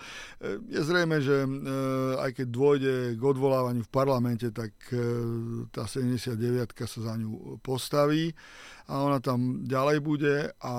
[0.69, 1.49] je zrejme, že e,
[2.21, 5.01] aj keď dôjde k odvolávaniu v parlamente, tak e,
[5.73, 6.37] tá 79
[6.85, 8.37] sa za ňu postaví
[8.93, 10.75] a ona tam ďalej bude a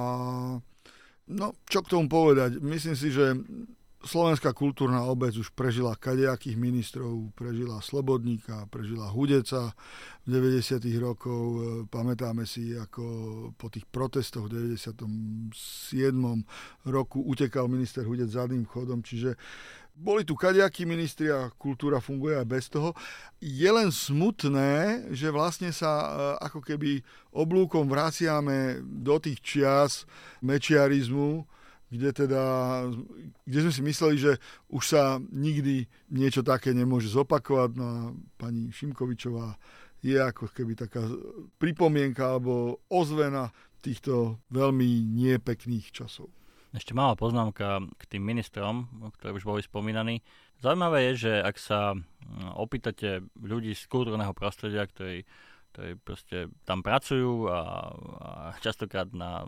[1.32, 2.62] no, čo k tomu povedať?
[2.62, 3.34] Myslím si, že
[4.02, 9.78] Slovenská kultúrna obec už prežila kadejakých ministrov, prežila Slobodníka, prežila Hudeca
[10.26, 10.82] v 90.
[10.98, 11.42] rokov.
[11.46, 13.06] E, pamätáme si, ako
[13.54, 15.54] po tých protestoch v 97.
[16.90, 19.38] roku utekal minister Hudec zadným chodom, čiže
[19.94, 22.98] boli tu kadejakí ministri a kultúra funguje aj bez toho.
[23.38, 26.08] Je len smutné, že vlastne sa e,
[26.50, 30.10] ako keby oblúkom vraciame do tých čias
[30.42, 31.46] mečiarizmu,
[31.92, 32.44] kde teda,
[33.44, 34.32] kde sme si mysleli, že
[34.72, 37.70] už sa nikdy niečo také nemôže zopakovať.
[37.76, 38.00] No a
[38.40, 39.60] pani Šimkovičová
[40.00, 41.04] je ako keby taká
[41.60, 43.52] pripomienka alebo ozvena
[43.84, 44.88] týchto veľmi
[45.20, 46.32] niepekných časov.
[46.72, 48.88] Ešte malá poznámka k tým ministrom,
[49.20, 50.24] ktorí už boli spomínaní.
[50.64, 55.28] Zaujímavé je, že ak sa mm, opýtate ľudí z kultúrneho prostredia, ktorí
[55.72, 57.60] ktorí proste tam pracujú a,
[58.20, 58.30] a
[58.60, 59.48] častokrát na,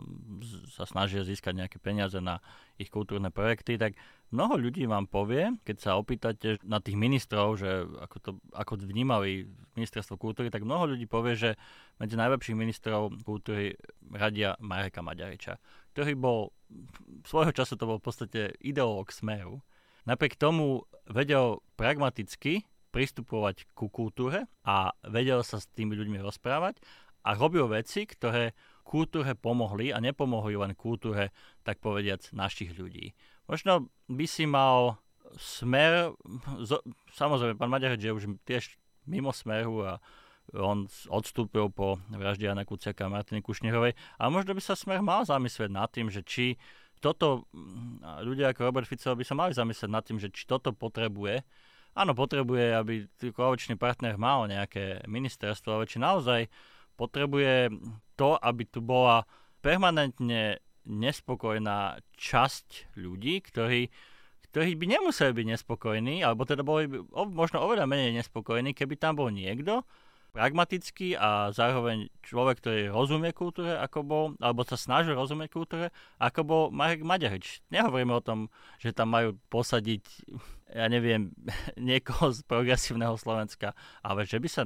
[0.72, 2.40] sa snažia získať nejaké peniaze na
[2.80, 3.94] ich kultúrne projekty, tak
[4.32, 9.46] mnoho ľudí vám povie, keď sa opýtate na tých ministrov, že ako, to, ako vnímali
[9.76, 11.50] ministerstvo kultúry, tak mnoho ľudí povie, že
[12.00, 13.76] medzi najlepších ministrov kultúry
[14.10, 15.60] radia Mareka Maďariča,
[15.92, 16.50] ktorý bol,
[17.28, 19.60] svojho času to bol v podstate ideológ Smeru.
[20.08, 26.78] Napriek tomu vedel pragmaticky pristupovať ku kultúre a vedel sa s tými ľuďmi rozprávať
[27.26, 28.54] a robil veci, ktoré
[28.86, 31.34] kultúre pomohli a nepomohli len kultúre,
[31.66, 33.18] tak povediac, našich ľudí.
[33.50, 35.02] Možno by si mal
[35.34, 36.14] smer,
[37.18, 38.78] samozrejme, pán Maďarec je už tiež
[39.10, 39.92] mimo smeru a
[40.52, 45.24] on odstúpil po vražde Jana Kuciaka a Martiny Kušnerovej a možno by sa smer mal
[45.24, 46.60] zamyslieť nad tým, že či
[47.00, 47.48] toto,
[48.20, 51.44] ľudia ako Robert Fico by sa mali zamyslieť nad tým, že či toto potrebuje
[51.94, 52.94] áno, potrebuje, aby
[53.32, 56.50] koaličný partner mal nejaké ministerstvo, ale či naozaj
[56.94, 57.74] potrebuje
[58.14, 59.26] to, aby tu bola
[59.62, 63.88] permanentne nespokojná časť ľudí, ktorí,
[64.52, 66.98] ktorí by nemuseli byť nespokojní, alebo teda boli by
[67.32, 69.82] možno oveľa menej nespokojní, keby tam bol niekto,
[70.34, 76.40] pragmatický a zároveň človek, ktorý rozumie kultúre, ako bol, alebo sa snažil rozumieť kultúre, ako
[76.42, 77.62] bol Marek Maďarič.
[77.70, 78.50] Nehovoríme o tom,
[78.82, 80.02] že tam majú posadiť,
[80.74, 81.30] ja neviem,
[81.78, 84.62] niekoho z progresívneho Slovenska, ale že by sa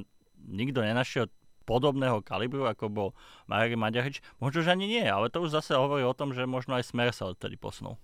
[0.49, 1.29] nikto nenašiel
[1.69, 3.09] podobného kalibru, ako bol
[3.45, 4.25] Marek Maďarič.
[4.41, 7.13] Možno, že ani nie, ale to už zase hovorí o tom, že možno aj Smer
[7.13, 8.01] sa odtedy posunul.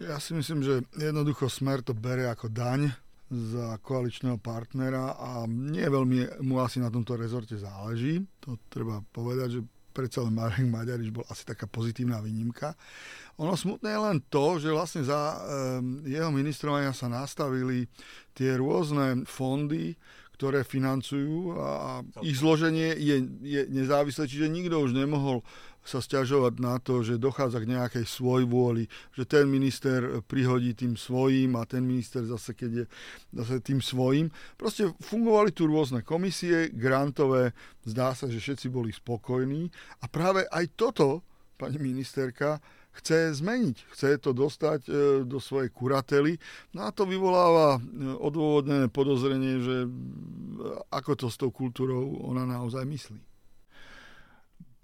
[0.00, 2.96] Ja si myslím, že jednoducho Smer to bere ako daň,
[3.34, 8.20] za koaličného partnera a nie veľmi mu asi na tomto rezorte záleží.
[8.44, 9.60] To treba povedať, že
[9.94, 12.74] predsa len Marek Maďarič bol asi taká pozitívna výnimka.
[13.38, 17.86] Ono smutné je len to, že vlastne za um, jeho ministrovania sa nastavili
[18.34, 19.94] tie rôzne fondy,
[20.34, 25.46] ktoré financujú a ich zloženie je, je nezávislé, čiže nikto už nemohol
[25.84, 31.60] sa stiažovať na to, že dochádza k nejakej svojvôli, že ten minister prihodí tým svojím
[31.60, 32.84] a ten minister zase, keď je
[33.36, 34.32] zase tým svojím.
[34.56, 37.52] Proste fungovali tu rôzne komisie, grantové,
[37.84, 39.68] zdá sa, že všetci boli spokojní
[40.00, 41.20] a práve aj toto,
[41.60, 42.58] pani ministerka,
[42.94, 44.90] chce zmeniť, chce to dostať e,
[45.26, 46.38] do svojej kurately.
[46.78, 47.80] No a to vyvoláva e,
[48.14, 49.88] odôvodnené podozrenie, že e,
[50.94, 53.33] ako to s tou kultúrou ona naozaj myslí.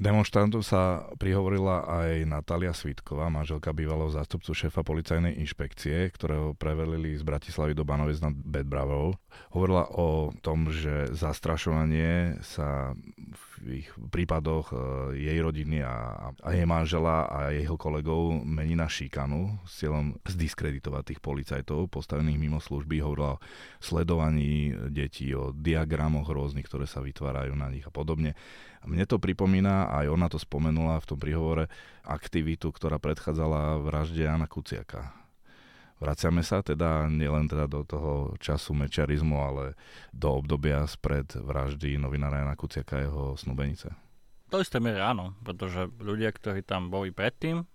[0.01, 7.21] Demonstrantom sa prihovorila aj Natália Svitková, manželka bývalého zástupcu šéfa policajnej inšpekcie, ktorého prevelili z
[7.21, 9.13] Bratislavy do Banovec nad Bedbravou.
[9.53, 14.77] Hovorila o tom, že zastrašovanie sa v ich prípadoch e,
[15.21, 21.03] jej rodiny a, a jej manžela a jeho kolegov mení na šikanu s cieľom zdiskreditovať
[21.13, 23.05] tých policajtov postavených mimo služby.
[23.05, 23.43] Hovorila o
[23.83, 28.33] sledovaní detí, o diagramoch rôznych, ktoré sa vytvárajú na nich a podobne.
[28.89, 31.69] Mne to pripomína, aj ona to spomenula v tom príhovore,
[32.01, 35.20] aktivitu, ktorá predchádzala vražde Jana Kuciaka.
[36.01, 39.77] Vraciame sa teda nielen teda do toho času mečiarizmu, ale
[40.17, 43.93] do obdobia spred vraždy novinára Jana Kuciaka a jeho snubenice.
[44.49, 47.69] To isté miere áno, pretože ľudia, ktorí tam boli predtým,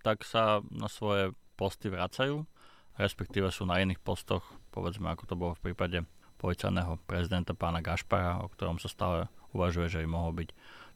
[0.00, 2.48] tak sa na svoje posty vracajú,
[2.96, 6.02] respektíve sú na iných postoch, povedzme ako to bolo v prípade
[6.40, 10.48] policajného prezidenta pána Gašpara, o ktorom sa stále uvažuje, že by mohol byť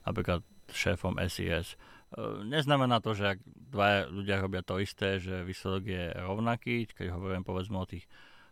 [0.08, 0.40] napríklad
[0.72, 1.76] šéfom SIS.
[2.10, 7.14] E, neznamená to, že ak dva ľudia robia to isté, že výsledok je rovnaký, keď
[7.14, 8.10] hovorím povedzme o tých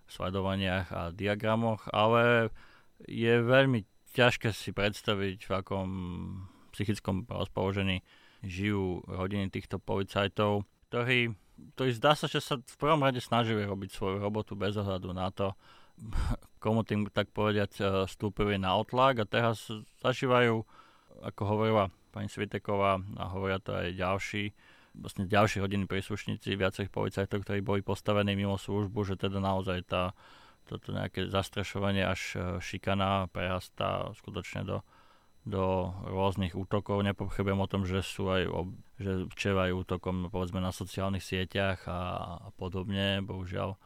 [0.09, 2.55] sledovaniach a diagramoch, ale
[3.05, 5.89] je veľmi ťažké si predstaviť, v akom
[6.73, 8.01] psychickom rozpoložení
[8.47, 11.35] žijú rodiny týchto policajtov, ktorí,
[11.75, 15.29] ktorí zdá sa, že sa v prvom rade snažili robiť svoju robotu bez ohľadu na
[15.35, 15.53] to,
[16.63, 19.67] komu tým tak povediať e, stúpili na otlak a teraz
[20.01, 20.63] zažívajú,
[21.27, 24.45] ako hovorila pani Sviteková a hovoria to aj ďalší,
[24.97, 30.17] vlastne ďalší hodiny príslušníci viacerých policajtov, ktorí boli postavení mimo službu, že teda naozaj tá,
[30.67, 34.83] toto nejaké zastrašovanie až e, šikana prerastá skutočne do,
[35.47, 37.05] do rôznych útokov.
[37.05, 38.49] Nepochybujem o tom, že sú aj,
[38.99, 42.01] že včerajú útokom povedzme na sociálnych sieťach a,
[42.45, 43.79] a podobne, bohužiaľ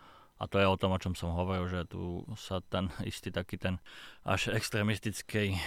[0.42, 3.62] a to je o tom, o čom som hovoril, že tu sa ten istý taký
[3.62, 3.78] ten
[4.26, 5.61] až extremistický eh,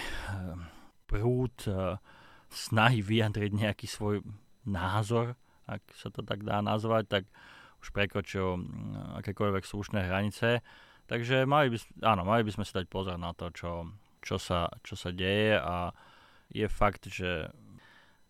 [1.08, 1.96] prúd eh,
[2.56, 4.24] snahy vyjadriť nejaký svoj
[4.64, 5.36] názor,
[5.68, 7.24] ak sa to tak dá nazvať, tak
[7.84, 10.64] už prekročil mm, akékoľvek slušné hranice.
[11.06, 13.86] Takže mali by, áno, mali by sme si dať pozor na to, čo,
[14.24, 15.94] čo, sa, čo sa deje a
[16.50, 17.50] je fakt, že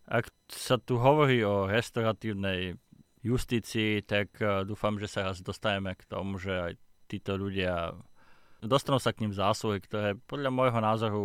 [0.05, 2.77] ak sa tu hovorí o restauratívnej
[3.25, 6.73] justícii, tak uh, dúfam, že sa raz dostaneme k tomu, že aj
[7.09, 7.97] títo ľudia
[8.63, 11.23] dostanú sa k ním zásluhy, ktoré podľa môjho názoru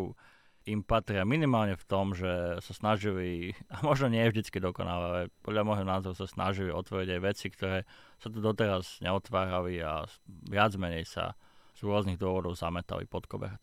[0.66, 5.62] im patria minimálne v tom, že sa snažili, a možno nie vždycky dokonale, ale podľa
[5.66, 7.88] môjho názoru sa snažili otvoriť aj veci, ktoré
[8.22, 10.06] sa tu doteraz neotvárali a
[10.46, 11.34] viac menej sa
[11.74, 13.62] z rôznych dôvodov zametali pod koberec.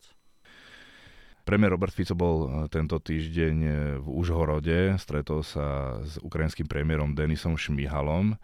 [1.40, 7.16] Premiér Robert Fico bol e, tento týždeň e, v Užhorode, stretol sa s ukrajinským premiérom
[7.16, 8.36] Denisom Šmihalom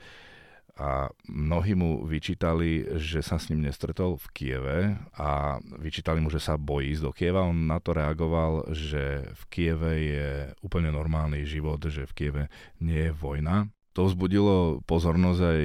[0.77, 4.79] a mnohí mu vyčítali, že sa s ním nestretol v Kieve
[5.17, 7.49] a vyčítali mu, že sa bojí ísť do Kieva.
[7.49, 10.29] On na to reagoval, že v Kieve je
[10.61, 12.45] úplne normálny život, že v Kieve
[12.85, 13.73] nie je vojna.
[13.97, 15.63] To vzbudilo pozornosť aj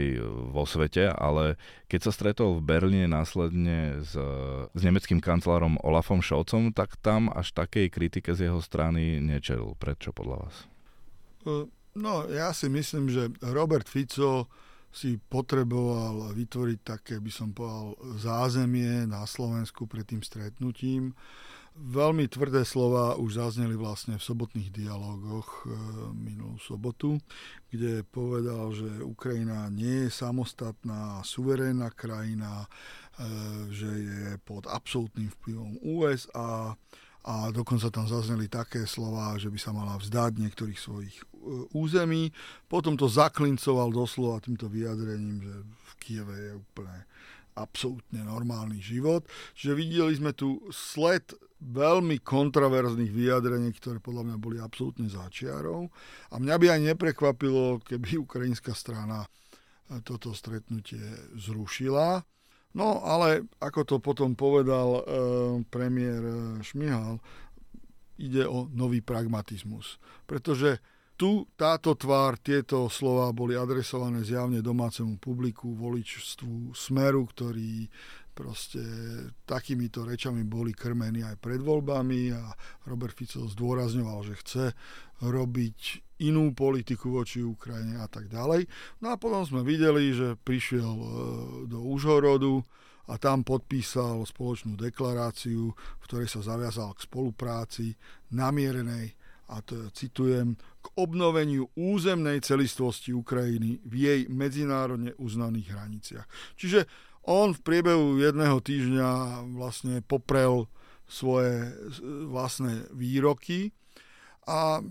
[0.55, 1.59] vo svete, ale
[1.91, 4.15] keď sa stretol v Berlíne následne s,
[4.71, 9.75] s nemeckým kancelárom Olafom Scholzom, tak tam až takej kritike z jeho strany nečelil.
[9.75, 10.55] Prečo podľa vás?
[11.91, 14.47] No, ja si myslím, že Robert Fico
[14.91, 21.15] si potreboval vytvoriť také, by som povedal, zázemie na Slovensku pred tým stretnutím.
[21.71, 25.71] Veľmi tvrdé slova už zazneli vlastne v sobotných dialogoch e,
[26.11, 27.15] minulú sobotu,
[27.71, 32.67] kde povedal, že Ukrajina nie je samostatná, suverénna krajina, e,
[33.71, 36.75] že je pod absolútnym vplyvom USA
[37.21, 41.15] a dokonca tam zazneli také slova, že by sa mala vzdať niektorých svojich
[41.73, 42.33] území.
[42.65, 46.97] Potom to zaklincoval doslova týmto vyjadrením, že v Kieve je úplne
[47.53, 49.27] absolútne normálny život.
[49.53, 51.29] Čiže videli sme tu sled
[51.61, 55.93] veľmi kontraverzných vyjadrení, ktoré podľa mňa boli absolútne začiarov.
[56.33, 59.29] A mňa by aj neprekvapilo, keby ukrajinská strana
[60.01, 61.03] toto stretnutie
[61.37, 62.25] zrušila.
[62.71, 65.01] No ale ako to potom povedal e,
[65.67, 66.23] premiér
[66.63, 67.19] Šmihal,
[68.21, 69.97] ide o nový pragmatizmus.
[70.23, 70.79] Pretože
[71.21, 77.85] tu táto tvár, tieto slova boli adresované zjavne domácemu publiku, voličstvu Smeru, ktorí
[78.33, 78.81] proste
[79.45, 82.49] takýmito rečami boli krmení aj pred voľbami a
[82.89, 84.63] Robert Fico zdôrazňoval, že chce
[85.21, 85.79] robiť
[86.21, 88.69] inú politiku voči Ukrajine a tak ďalej.
[89.01, 91.07] No a potom sme videli, že prišiel e,
[91.67, 92.61] do Užhorodu
[93.09, 97.97] a tam podpísal spoločnú deklaráciu, v ktorej sa zaviazal k spolupráci
[98.31, 99.17] namierenej
[99.51, 106.27] a to citujem, k obnoveniu územnej celistvosti Ukrajiny v jej medzinárodne uznaných hraniciach.
[106.55, 106.87] Čiže
[107.27, 109.09] on v priebehu jedného týždňa
[109.53, 110.71] vlastne poprel
[111.05, 111.75] svoje
[112.31, 113.75] vlastné výroky
[114.51, 114.83] a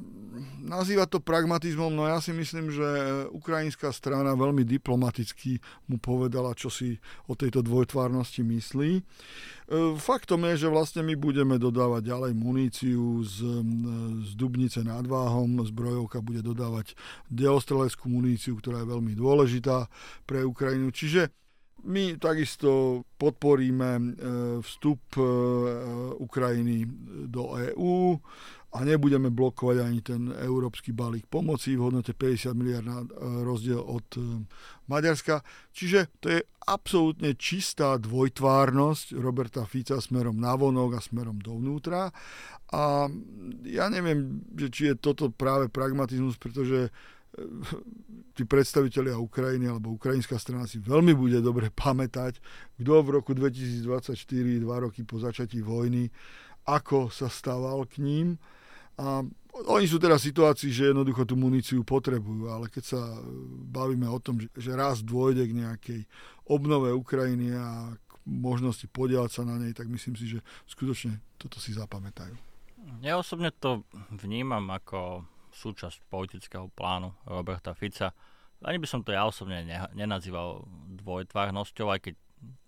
[0.65, 2.87] nazýva to pragmatizmom, no ja si myslím, že
[3.35, 6.97] ukrajinská strana veľmi diplomaticky mu povedala, čo si
[7.29, 8.91] o tejto dvojtvárnosti myslí.
[8.97, 9.03] E,
[10.01, 13.37] faktom je, že vlastne my budeme dodávať ďalej muníciu z,
[14.25, 16.97] z Dubnice nad Váhom, zbrojovka bude dodávať
[17.29, 19.91] deostreleckú muníciu, ktorá je veľmi dôležitá
[20.25, 20.89] pre Ukrajinu.
[20.89, 21.35] Čiže
[21.81, 24.03] my takisto podporíme e,
[24.61, 25.25] vstup e,
[26.21, 26.85] Ukrajiny
[27.29, 28.21] do EÚ
[28.71, 33.07] a nebudeme blokovať ani ten európsky balík pomoci v hodnote 50 miliard na e,
[33.43, 34.47] rozdiel od e,
[34.87, 35.43] Maďarska.
[35.75, 42.15] Čiže to je absolútne čistá dvojtvárnosť Roberta Fica smerom na vonok a smerom dovnútra.
[42.71, 43.11] A
[43.67, 46.91] ja neviem, či je toto práve pragmatizmus, pretože e,
[48.39, 52.39] tí predstavitelia Ukrajiny alebo ukrajinská strana si veľmi bude dobre pamätať,
[52.79, 54.15] kto v roku 2024,
[54.63, 56.07] dva roky po začatí vojny,
[56.71, 58.39] ako sa stával k ním
[58.99, 59.23] a
[59.67, 63.01] oni sú teraz v situácii, že jednoducho tú muníciu potrebujú, ale keď sa
[63.69, 66.01] bavíme o tom, že, že raz dôjde k nejakej
[66.47, 71.59] obnove Ukrajiny a k možnosti podielať sa na nej, tak myslím si, že skutočne toto
[71.59, 72.33] si zapamätajú.
[73.05, 78.15] Ja osobne to vnímam ako súčasť politického plánu Roberta Fica.
[78.63, 80.65] Ani by som to ja osobne ne, nenazýval
[81.01, 82.15] dvojtvárnosťou, aj keď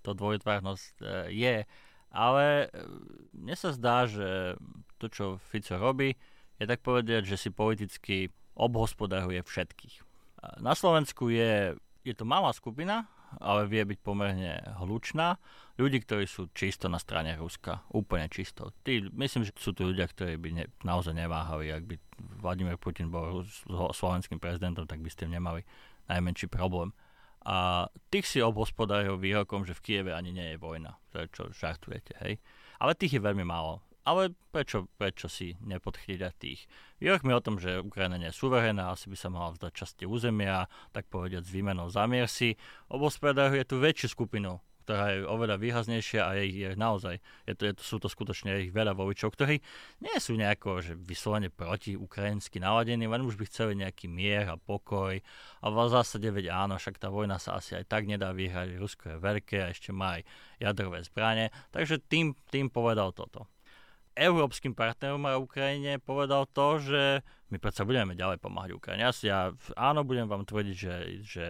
[0.04, 1.56] to dvojtvárnosť e, je,
[2.12, 2.66] ale e,
[3.32, 4.56] mne sa zdá, že
[5.02, 6.14] to, čo Fico robí,
[6.62, 10.06] je tak povedať, že si politicky obhospodaruje všetkých.
[10.62, 11.74] Na Slovensku je,
[12.06, 13.10] je to malá skupina,
[13.40, 15.40] ale vie byť pomerne hlučná.
[15.80, 17.80] Ľudí, ktorí sú čisto na strane Ruska.
[17.88, 18.76] Úplne čisto.
[18.84, 21.72] Tí, myslím, že sú tu ľudia, ktorí by ne, naozaj neváhali.
[21.72, 21.96] Ak by
[22.44, 23.42] Vladimír Putin bol
[23.96, 25.64] slovenským prezidentom, tak by s tým nemali
[26.12, 26.92] najmenší problém.
[27.42, 31.00] A tých si obhospodaril výrokom, že v Kieve ani nie je vojna.
[31.16, 32.38] To je čo, žartujete, hej?
[32.78, 33.82] Ale tých je veľmi málo.
[34.02, 36.66] Ale prečo, prečo si nepodchýľať tých?
[36.98, 40.66] Výrokmi o tom, že Ukrajina nie je suverénna, asi by sa mala vzdať časti územia,
[40.90, 42.59] tak povediať s výmenou zamier si,
[42.90, 47.74] obhospodaruje tú väčšiu skupinu ktorá je oveľa výraznejšia a je, je naozaj, je to, je
[47.78, 49.62] to, sú to skutočne ich veľa voličov, ktorí
[50.03, 54.59] nie sú nejako že vyslovene proti ukrajinsky naladení, len už by chceli nejaký mier a
[54.59, 55.22] pokoj.
[55.62, 59.16] A v zásade veď áno, však tá vojna sa asi aj tak nedá vyhrať, Rusko
[59.16, 60.26] je veľké a ešte má aj
[60.59, 63.46] jadrové zbranie, takže tým, tým povedal toto
[64.14, 67.02] európskym partnerom a Ukrajine povedal to, že
[67.52, 69.04] my predsa budeme ďalej pomáhať Ukrajine.
[69.04, 69.40] Ja, ja
[69.76, 71.46] áno, budem vám tvrdiť, že, že,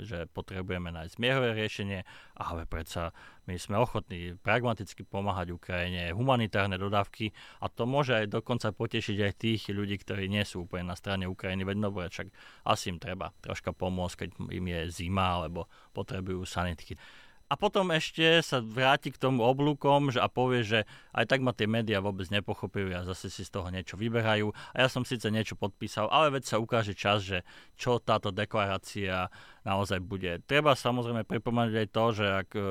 [0.00, 2.08] že potrebujeme nájsť mierové riešenie,
[2.40, 3.12] ale predsa
[3.44, 9.32] my sme ochotní pragmaticky pomáhať Ukrajine, humanitárne dodávky a to môže aj dokonca potešiť aj
[9.36, 12.32] tých ľudí, ktorí nie sú úplne na strane Ukrajiny, veď dobre, však
[12.64, 16.96] asi im treba troška pomôcť, keď im je zima alebo potrebujú sanitky
[17.52, 21.52] a potom ešte sa vráti k tomu oblúkom že, a povie, že aj tak ma
[21.52, 24.56] tie médiá vôbec nepochopili a zase si z toho niečo vyberajú.
[24.72, 27.44] A ja som síce niečo podpísal, ale veď sa ukáže čas, že
[27.76, 29.28] čo táto deklarácia
[29.62, 30.42] naozaj bude.
[30.46, 32.62] Treba samozrejme pripomenúť aj to, že ak e,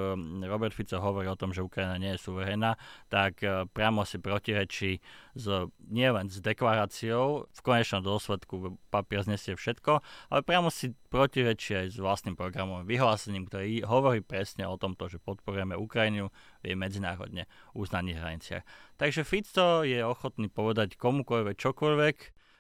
[0.43, 2.75] Robert Fico hovorí o tom, že Ukrajina nie je suverénna,
[3.07, 4.99] tak e, priamo si protirečí
[5.35, 5.45] s,
[5.87, 11.97] nielen s deklaráciou, v konečnom dôsledku papier znesie všetko, ale priamo si protirečí aj s
[11.99, 16.31] vlastným programom vyhlásením, ktorý hovorí presne o tomto, že podporujeme Ukrajinu
[16.63, 18.63] v jej medzinárodne uznaných hraniciach.
[18.99, 22.17] Takže Fico je ochotný povedať komukoľvek čokoľvek,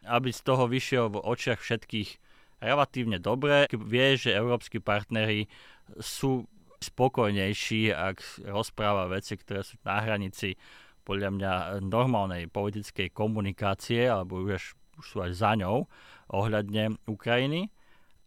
[0.09, 2.30] aby z toho vyšiel v očiach všetkých
[2.61, 3.65] relatívne dobre.
[3.73, 5.49] Vie, že európsky partnery
[5.97, 6.45] sú
[6.81, 10.57] spokojnejší, ak rozpráva veci, ktoré sú na hranici
[11.05, 15.85] podľa mňa normálnej politickej komunikácie, alebo už, už sú aj za ňou
[16.33, 17.69] ohľadne Ukrajiny.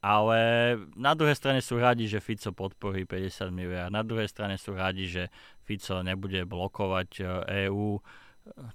[0.04, 0.38] Ale
[1.00, 3.88] na druhej strane sú radi, že Fico podporí 50 miliard.
[3.88, 5.32] Na druhej strane sú radi, že
[5.64, 7.88] Fico nebude blokovať EÚ.
[7.96, 8.00] E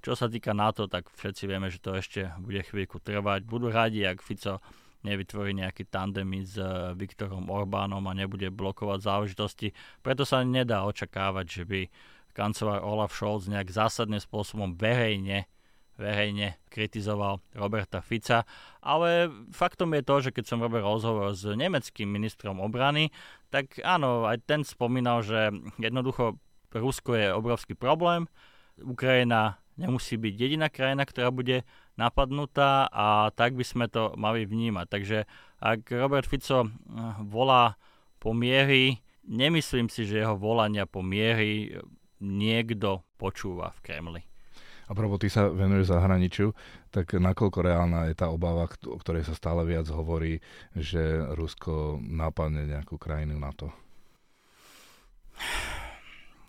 [0.02, 3.46] Čo sa týka NATO, tak všetci vieme, že to ešte bude chvíľku trvať.
[3.46, 4.58] Budú radi, ak Fico
[5.06, 9.68] nevytvorí nejaký tandem s uh, Viktorom Orbánom a nebude blokovať záležitosti.
[10.04, 11.80] Preto sa nedá očakávať, že by
[12.36, 15.50] kancelár Olaf Scholz nejak zásadným spôsobom verejne
[16.00, 18.48] verejne kritizoval Roberta Fica,
[18.80, 23.12] ale faktom je to, že keď som robil rozhovor s nemeckým ministrom obrany,
[23.52, 26.40] tak áno, aj ten spomínal, že jednoducho
[26.72, 28.24] Rusko je obrovský problém,
[28.80, 31.64] Ukrajina nemusí byť jediná krajina, ktorá bude
[31.96, 34.86] napadnutá a tak by sme to mali vnímať.
[34.86, 35.18] Takže
[35.60, 36.70] ak Robert Fico eh,
[37.24, 37.80] volá
[38.20, 41.72] po miery, nemyslím si, že jeho volania po miery
[42.20, 44.22] niekto počúva v Kremli.
[44.90, 46.50] A probo, ty sa venuješ zahraničiu,
[46.90, 50.42] tak nakoľko reálna je tá obava, o ktorej sa stále viac hovorí,
[50.74, 53.70] že Rusko napadne nejakú krajinu na to?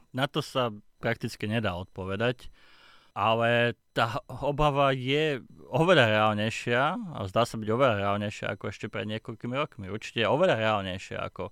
[0.10, 2.50] Na to sa prakticky nedá odpovedať
[3.12, 6.82] ale tá obava je oveľa reálnejšia
[7.16, 9.92] a zdá sa byť oveľa reálnejšia ako ešte pred niekoľkými rokmi.
[9.92, 11.52] Určite oveľa reálnejšia ako,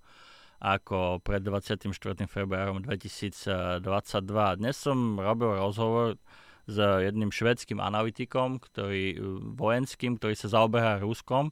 [0.63, 1.91] ako pred 24.
[2.27, 3.83] februárom 2022.
[4.59, 6.15] Dnes som robil rozhovor
[6.69, 9.17] s jedným švedským analytikom, ktorý,
[9.57, 11.49] vojenským, ktorý sa zaoberá Ruskom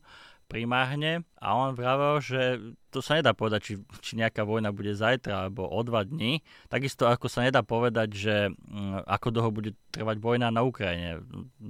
[0.48, 5.48] primárne a on vravel, že to sa nedá povedať, či, či nejaká vojna bude zajtra
[5.48, 6.42] alebo o dva dní.
[6.72, 11.22] Takisto ako sa nedá povedať, že m, mm, ako dlho bude trvať vojna na Ukrajine.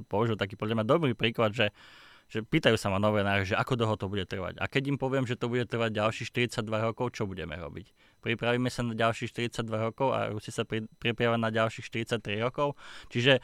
[0.07, 1.73] Použil taký podľa mňa dobrý príklad, že
[2.27, 4.59] že pýtajú sa ma novinári, že ako dlho to bude trvať.
[4.59, 6.27] A keď im poviem, že to bude trvať ďalších
[6.59, 8.19] 42 rokov, čo budeme robiť?
[8.19, 9.31] Pripravíme sa na ďalších
[9.63, 12.75] 42 rokov a Rusi sa pri, pripravia na ďalších 43 rokov.
[13.07, 13.41] Čiže e,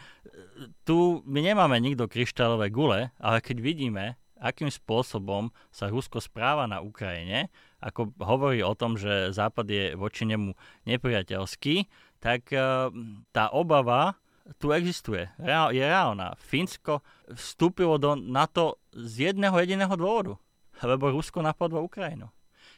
[0.84, 6.84] tu my nemáme nikto kryštálové gule, ale keď vidíme, akým spôsobom sa Rusko správa na
[6.84, 7.48] Ukrajine,
[7.80, 10.52] ako hovorí o tom, že Západ je voči nemu
[10.84, 11.88] nepriateľský,
[12.20, 12.92] tak uh,
[13.32, 14.20] tá obava
[14.60, 16.36] tu existuje, je reálna.
[16.36, 17.00] Fínsko
[17.32, 20.36] vstúpilo do NATO z jedného jediného dôvodu,
[20.84, 22.28] lebo Rusko napadlo Ukrajinu.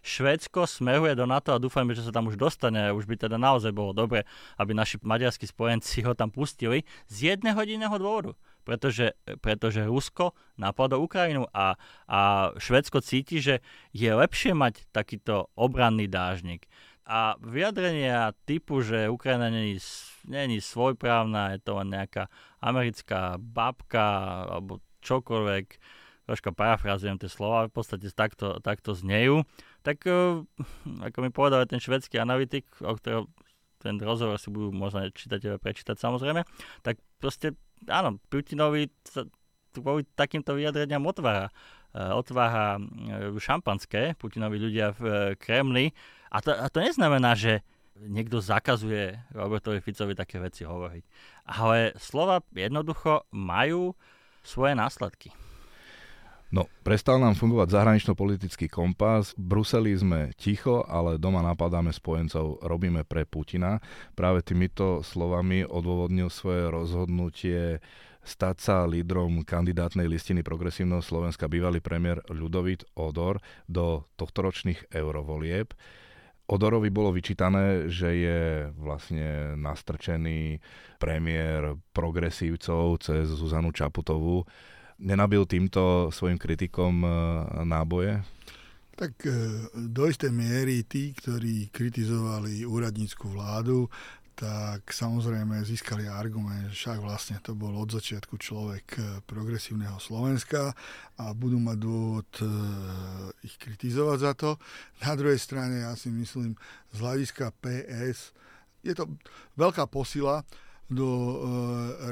[0.06, 2.94] Švédsko smeruje do NATO a dúfajme, že sa tam už dostane.
[2.94, 4.22] Už by teda naozaj bolo dobre,
[4.62, 11.00] aby naši maďarskí spojenci ho tam pustili z jedného jediného dôvodu pretože, pretože Rusko napadlo
[11.06, 11.78] Ukrajinu a,
[12.10, 13.62] a Švedsko cíti, že
[13.94, 16.66] je lepšie mať takýto obranný dážnik.
[17.06, 19.78] A vyjadrenia typu, že Ukrajina není,
[20.26, 25.66] není svojprávna, je to len nejaká americká babka alebo čokoľvek,
[26.26, 29.46] troška parafrazujem tie slova, v podstate takto, takto znejú,
[29.86, 30.42] tak eh,
[31.06, 33.30] ako mi povedal ten švedský analytik, o ktorého
[33.86, 36.42] ten rozhovor si budú možno čítať prečítať samozrejme,
[36.82, 37.54] tak proste
[37.88, 39.28] áno, Putinovi sa
[39.76, 41.52] kvôli takýmto vyjadreniam otvára,
[41.94, 45.92] uh, otvára uh, šampanské Putinovi ľudia v uh, Kremli.
[46.32, 47.64] A to, a to neznamená, že
[47.96, 51.04] niekto zakazuje Robertovi Ficovi také veci hovoriť.
[51.48, 53.96] Ale slova jednoducho majú
[54.44, 55.32] svoje následky.
[56.54, 59.34] No, prestal nám fungovať zahranično-politický kompas.
[59.34, 63.82] V Bruseli sme ticho, ale doma napadáme spojencov, robíme pre Putina.
[64.14, 67.82] Práve týmito slovami odôvodnil svoje rozhodnutie
[68.26, 73.38] stať sa lídrom kandidátnej listiny progresívneho Slovenska bývalý premiér Ľudovít Odor
[73.70, 75.74] do tohtoročných eurovolieb.
[76.46, 78.42] Odorovi bolo vyčítané, že je
[78.78, 80.62] vlastne nastrčený
[81.02, 84.46] premiér progresívcov cez Zuzanu Čaputovú
[85.00, 87.10] nenabil týmto svojim kritikom e,
[87.68, 88.24] náboje?
[88.96, 89.32] Tak e,
[89.92, 93.92] do istej miery tí, ktorí kritizovali úradnícku vládu,
[94.36, 100.72] tak samozrejme získali argument, že však vlastne to bol od začiatku človek e, progresívneho Slovenska
[101.20, 102.30] a budú mať dôvod
[103.44, 104.50] ich kritizovať za to.
[105.04, 106.56] Na druhej strane ja si myslím,
[106.96, 108.32] z hľadiska PS
[108.84, 109.12] je to
[109.60, 110.44] veľká posila
[110.86, 111.42] do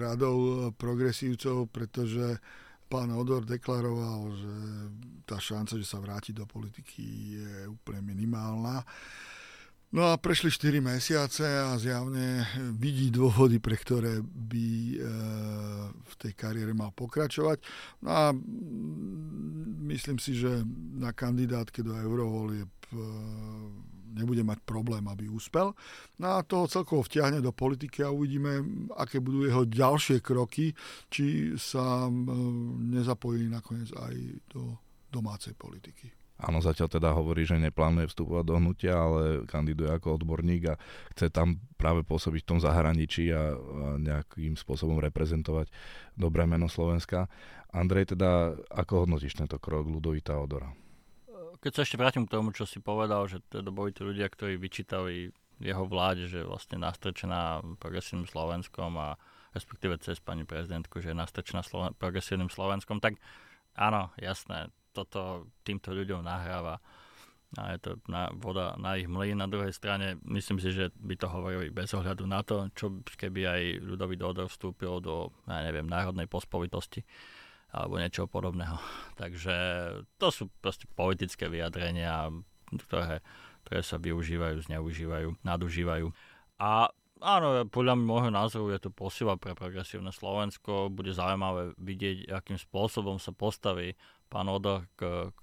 [0.02, 2.42] radov progresívcov, pretože
[2.94, 4.54] pán Odor deklaroval, že
[5.26, 8.86] tá šanca, že sa vráti do politiky je úplne minimálna.
[9.94, 12.46] No a prešli 4 mesiace a zjavne
[12.78, 14.98] vidí dôvody, pre ktoré by e,
[16.06, 17.62] v tej kariére mal pokračovať.
[18.02, 18.24] No a
[19.90, 20.66] myslím si, že
[20.98, 22.98] na kandidátke do eurovolieb e,
[24.14, 25.74] nebude mať problém, aby úspel.
[26.22, 28.62] No a toho celkovo vtiahne do politiky a uvidíme,
[28.94, 30.72] aké budú jeho ďalšie kroky,
[31.10, 32.08] či sa
[32.78, 34.16] nezapojí nakoniec aj
[34.54, 34.78] do
[35.14, 36.10] domácej politiky.
[36.44, 40.76] Áno, zatiaľ teda hovorí, že neplánuje vstupovať do hnutia, ale kandiduje ako odborník a
[41.14, 43.54] chce tam práve pôsobiť v tom zahraničí a,
[44.02, 45.70] nejakým spôsobom reprezentovať
[46.18, 47.30] dobré meno Slovenska.
[47.70, 50.83] Andrej, teda ako hodnotíš tento krok Ludovita Odora?
[51.64, 54.60] Keď sa ešte vrátim k tomu, čo si povedal, že teda boli tí ľudia, ktorí
[54.60, 55.32] vyčítali
[55.64, 59.16] jeho vláde, že vlastne nastrčená progresívnym Slovenskom a
[59.56, 63.16] respektíve cez pani prezidentku, že je nastrčená Sloven- progresívnym Slovenskom, tak
[63.80, 66.84] áno, jasné, toto týmto ľuďom nahráva
[67.54, 69.38] a je to na, voda na ich mlyn.
[69.38, 73.42] Na druhej strane myslím si, že by to hovorili bez ohľadu na to, čo keby
[73.46, 77.06] aj ľudový Dodor vstúpil do, ja neviem, národnej pospovitosti
[77.74, 78.78] alebo niečo podobného.
[79.22, 79.56] Takže
[80.22, 82.30] to sú proste politické vyjadrenia,
[82.70, 83.26] ktoré,
[83.66, 86.08] ktoré sa využívajú, zneužívajú, nadužívajú.
[86.62, 90.94] A áno, podľa môjho názoru je to posila pre progresívne Slovensko.
[90.94, 93.98] Bude zaujímavé vidieť, akým spôsobom sa postaví
[94.30, 95.34] pán Odor k,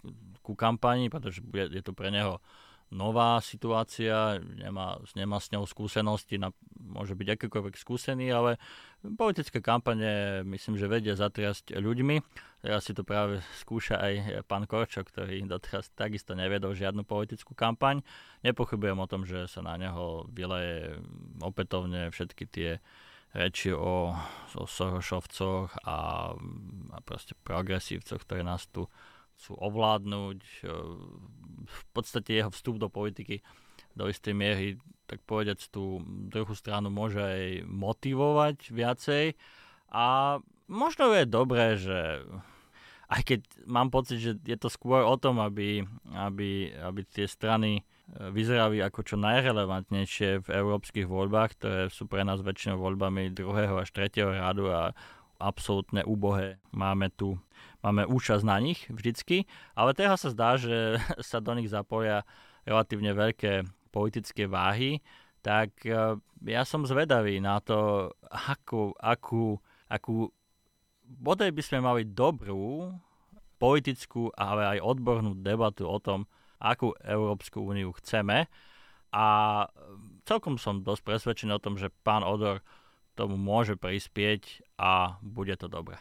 [0.43, 2.39] ku kampani, pretože je to pre neho
[2.91, 8.59] nová situácia, nemá, nemá s ňou skúsenosti, na, môže byť akýkoľvek skúsený, ale
[9.15, 12.17] politické kampane myslím, že vedia zatriasť ľuďmi.
[12.61, 18.03] Teraz si to práve skúša aj pán Korčo, ktorý doteraz takisto nevedol žiadnu politickú kampaň.
[18.43, 20.99] Nepochybujem o tom, že sa na neho vyleje
[21.41, 22.71] opätovne všetky tie
[23.31, 24.11] reči o,
[24.59, 25.99] o Sorošovcoch a,
[26.91, 28.91] a proste progresívcoch, ktoré nás tu
[29.41, 30.41] chcú ovládnuť.
[30.45, 30.69] E,
[31.65, 33.41] v podstate jeho vstup do politiky
[33.97, 34.79] do istej miery,
[35.09, 39.35] tak povedať, tú druhú stranu môže aj motivovať viacej.
[39.91, 40.39] A
[40.71, 42.23] možno je dobré, že
[43.11, 45.83] aj keď mám pocit, že je to skôr o tom, aby,
[46.15, 52.23] aby, aby tie strany e, vyzerali ako čo najrelevantnejšie v európskych voľbách, ktoré sú pre
[52.23, 54.95] nás väčšinou voľbami druhého až tretieho radu a
[55.43, 56.63] absolútne úbohé.
[56.71, 57.35] Máme tu
[57.81, 62.25] máme účasť na nich vždycky, ale teraz sa zdá, že sa do nich zapoja
[62.65, 65.01] relatívne veľké politické váhy,
[65.41, 69.57] tak e, ja som zvedavý na to, akú, akú,
[69.89, 70.29] akú
[71.05, 72.93] bodaj by sme mali dobrú
[73.61, 76.25] politickú, ale aj odbornú debatu o tom,
[76.61, 78.49] akú Európsku úniu chceme.
[79.11, 79.27] A
[80.23, 82.63] celkom som dosť presvedčený o tom, že pán Odor
[83.19, 85.99] tomu môže prispieť a bude to dobré.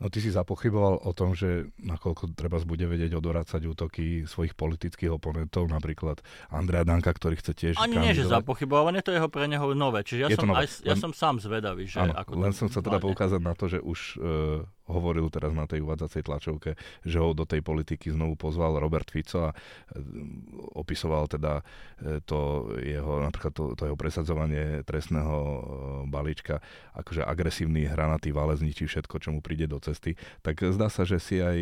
[0.00, 5.12] No ty si zapochyboval o tom, že nakoľko treba bude vedieť odorácať útoky svojich politických
[5.12, 9.44] oponentov, napríklad Andrea Danka, ktorý chce tiež Ani nie, že zapochyboval, ale to jeho pre
[9.44, 10.00] neho nové.
[10.00, 10.64] Čiže ja, je som, nové.
[10.64, 13.52] aj, ja len, som sám zvedavý, že áno, ako len som sa teda poukázať na
[13.52, 16.74] to, že už uh, hovoril teraz na tej uvádzacej tlačovke,
[17.06, 19.56] že ho do tej politiky znovu pozval Robert Fico a e,
[20.74, 21.62] opisoval teda
[22.02, 25.60] e, to jeho, napríklad to, to jeho presadzovanie trestného e,
[26.10, 26.58] balíčka,
[26.98, 31.22] akože agresívny hranatý válec zničí všetko, čo mu príde do cesty, tak zdá sa, že
[31.22, 31.58] si aj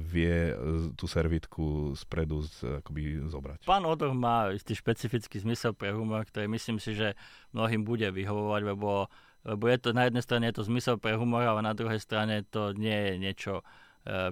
[0.00, 0.56] vie
[0.98, 3.68] tú servitku spredu z, akoby zobrať.
[3.68, 7.18] Pán Odor má istý špecifický zmysel pre humor, ktorý myslím si, že
[7.52, 9.06] mnohým bude vyhovovať, lebo
[9.44, 12.44] lebo je to na jednej strane je to zmysel pre humor, ale na druhej strane
[12.48, 13.64] to nie je niečo e,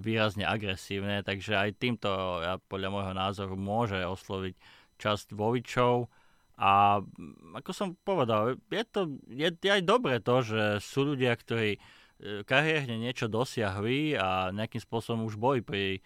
[0.01, 2.11] výrazne agresívne, takže aj týmto
[2.41, 4.55] ja, podľa môjho názoru môže osloviť
[4.97, 6.09] časť voličov
[6.57, 7.01] a
[7.57, 11.77] ako som povedal, je to je, je aj dobre to, že sú ľudia, ktorí
[12.47, 15.99] kariérne niečo dosiahli a nejakým spôsobom už boli pri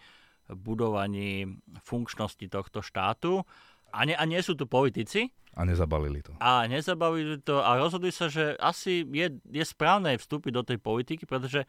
[0.49, 1.45] budovaní
[1.83, 3.43] funkčnosti tohto štátu.
[3.91, 6.37] A nie, a nie sú tu politici, a nezabalili to.
[6.37, 11.25] A nezabalili to a rozhodujú sa, že asi je, je správne vstúpiť do tej politiky,
[11.25, 11.65] pretože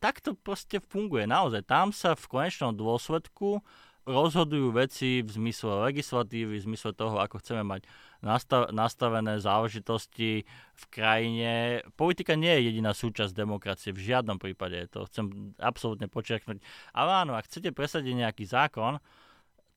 [0.00, 1.68] takto proste funguje naozaj.
[1.68, 3.60] Tam sa v konečnom dôsledku
[4.08, 7.84] rozhodujú veci v zmysle legislatívy, v zmysle toho, ako chceme mať
[8.22, 11.82] nastav, nastavené záležitosti v krajine.
[11.98, 14.86] Politika nie je jediná súčasť demokracie, v žiadnom prípade.
[14.94, 16.62] To chcem absolútne počerknúť.
[16.94, 19.02] Ale áno, ak chcete presadiť nejaký zákon,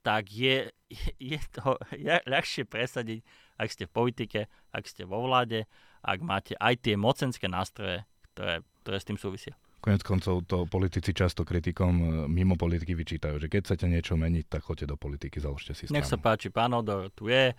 [0.01, 0.71] tak je,
[1.19, 1.75] je to
[2.33, 3.21] ľahšie presadiť
[3.59, 4.39] ak ste v politike,
[4.71, 5.67] ak ste vo vláde,
[5.99, 9.53] ak máte aj tie mocenské nástroje, ktoré, ktoré s tým súvisia.
[9.79, 14.51] Konec koncov to politici často kritikom e, mimo politiky vyčítajú, že keď chcete niečo meniť,
[14.51, 16.03] tak choďte do politiky, založte si stranu.
[16.03, 17.55] Nech sa páči, pán Odor tu je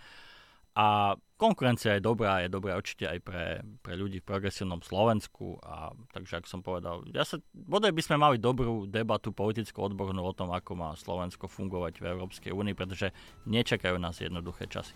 [0.76, 3.44] a konkurencia je dobrá, je dobrá určite aj pre,
[3.80, 5.58] pre ľudí v progresívnom Slovensku.
[5.64, 10.20] A, takže ako som povedal, ja sa, bodaj by sme mali dobrú debatu politickú odbornú
[10.20, 13.10] o tom, ako má Slovensko fungovať v Európskej únii, pretože
[13.48, 14.94] nečakajú nás jednoduché časy.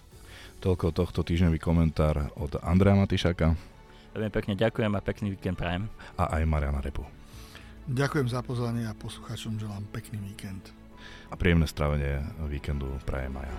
[0.61, 3.57] Toľko tohto týždňový komentár od Andrea Matišaka.
[4.15, 5.91] Veľmi pekne ďakujem a pekný víkend prajem.
[6.15, 7.03] A aj Mariana Repu.
[7.91, 10.71] Ďakujem za pozvanie a poslucháčom želám pekný víkend.
[11.29, 13.59] A príjemné strávenie víkendu prajem aj ja.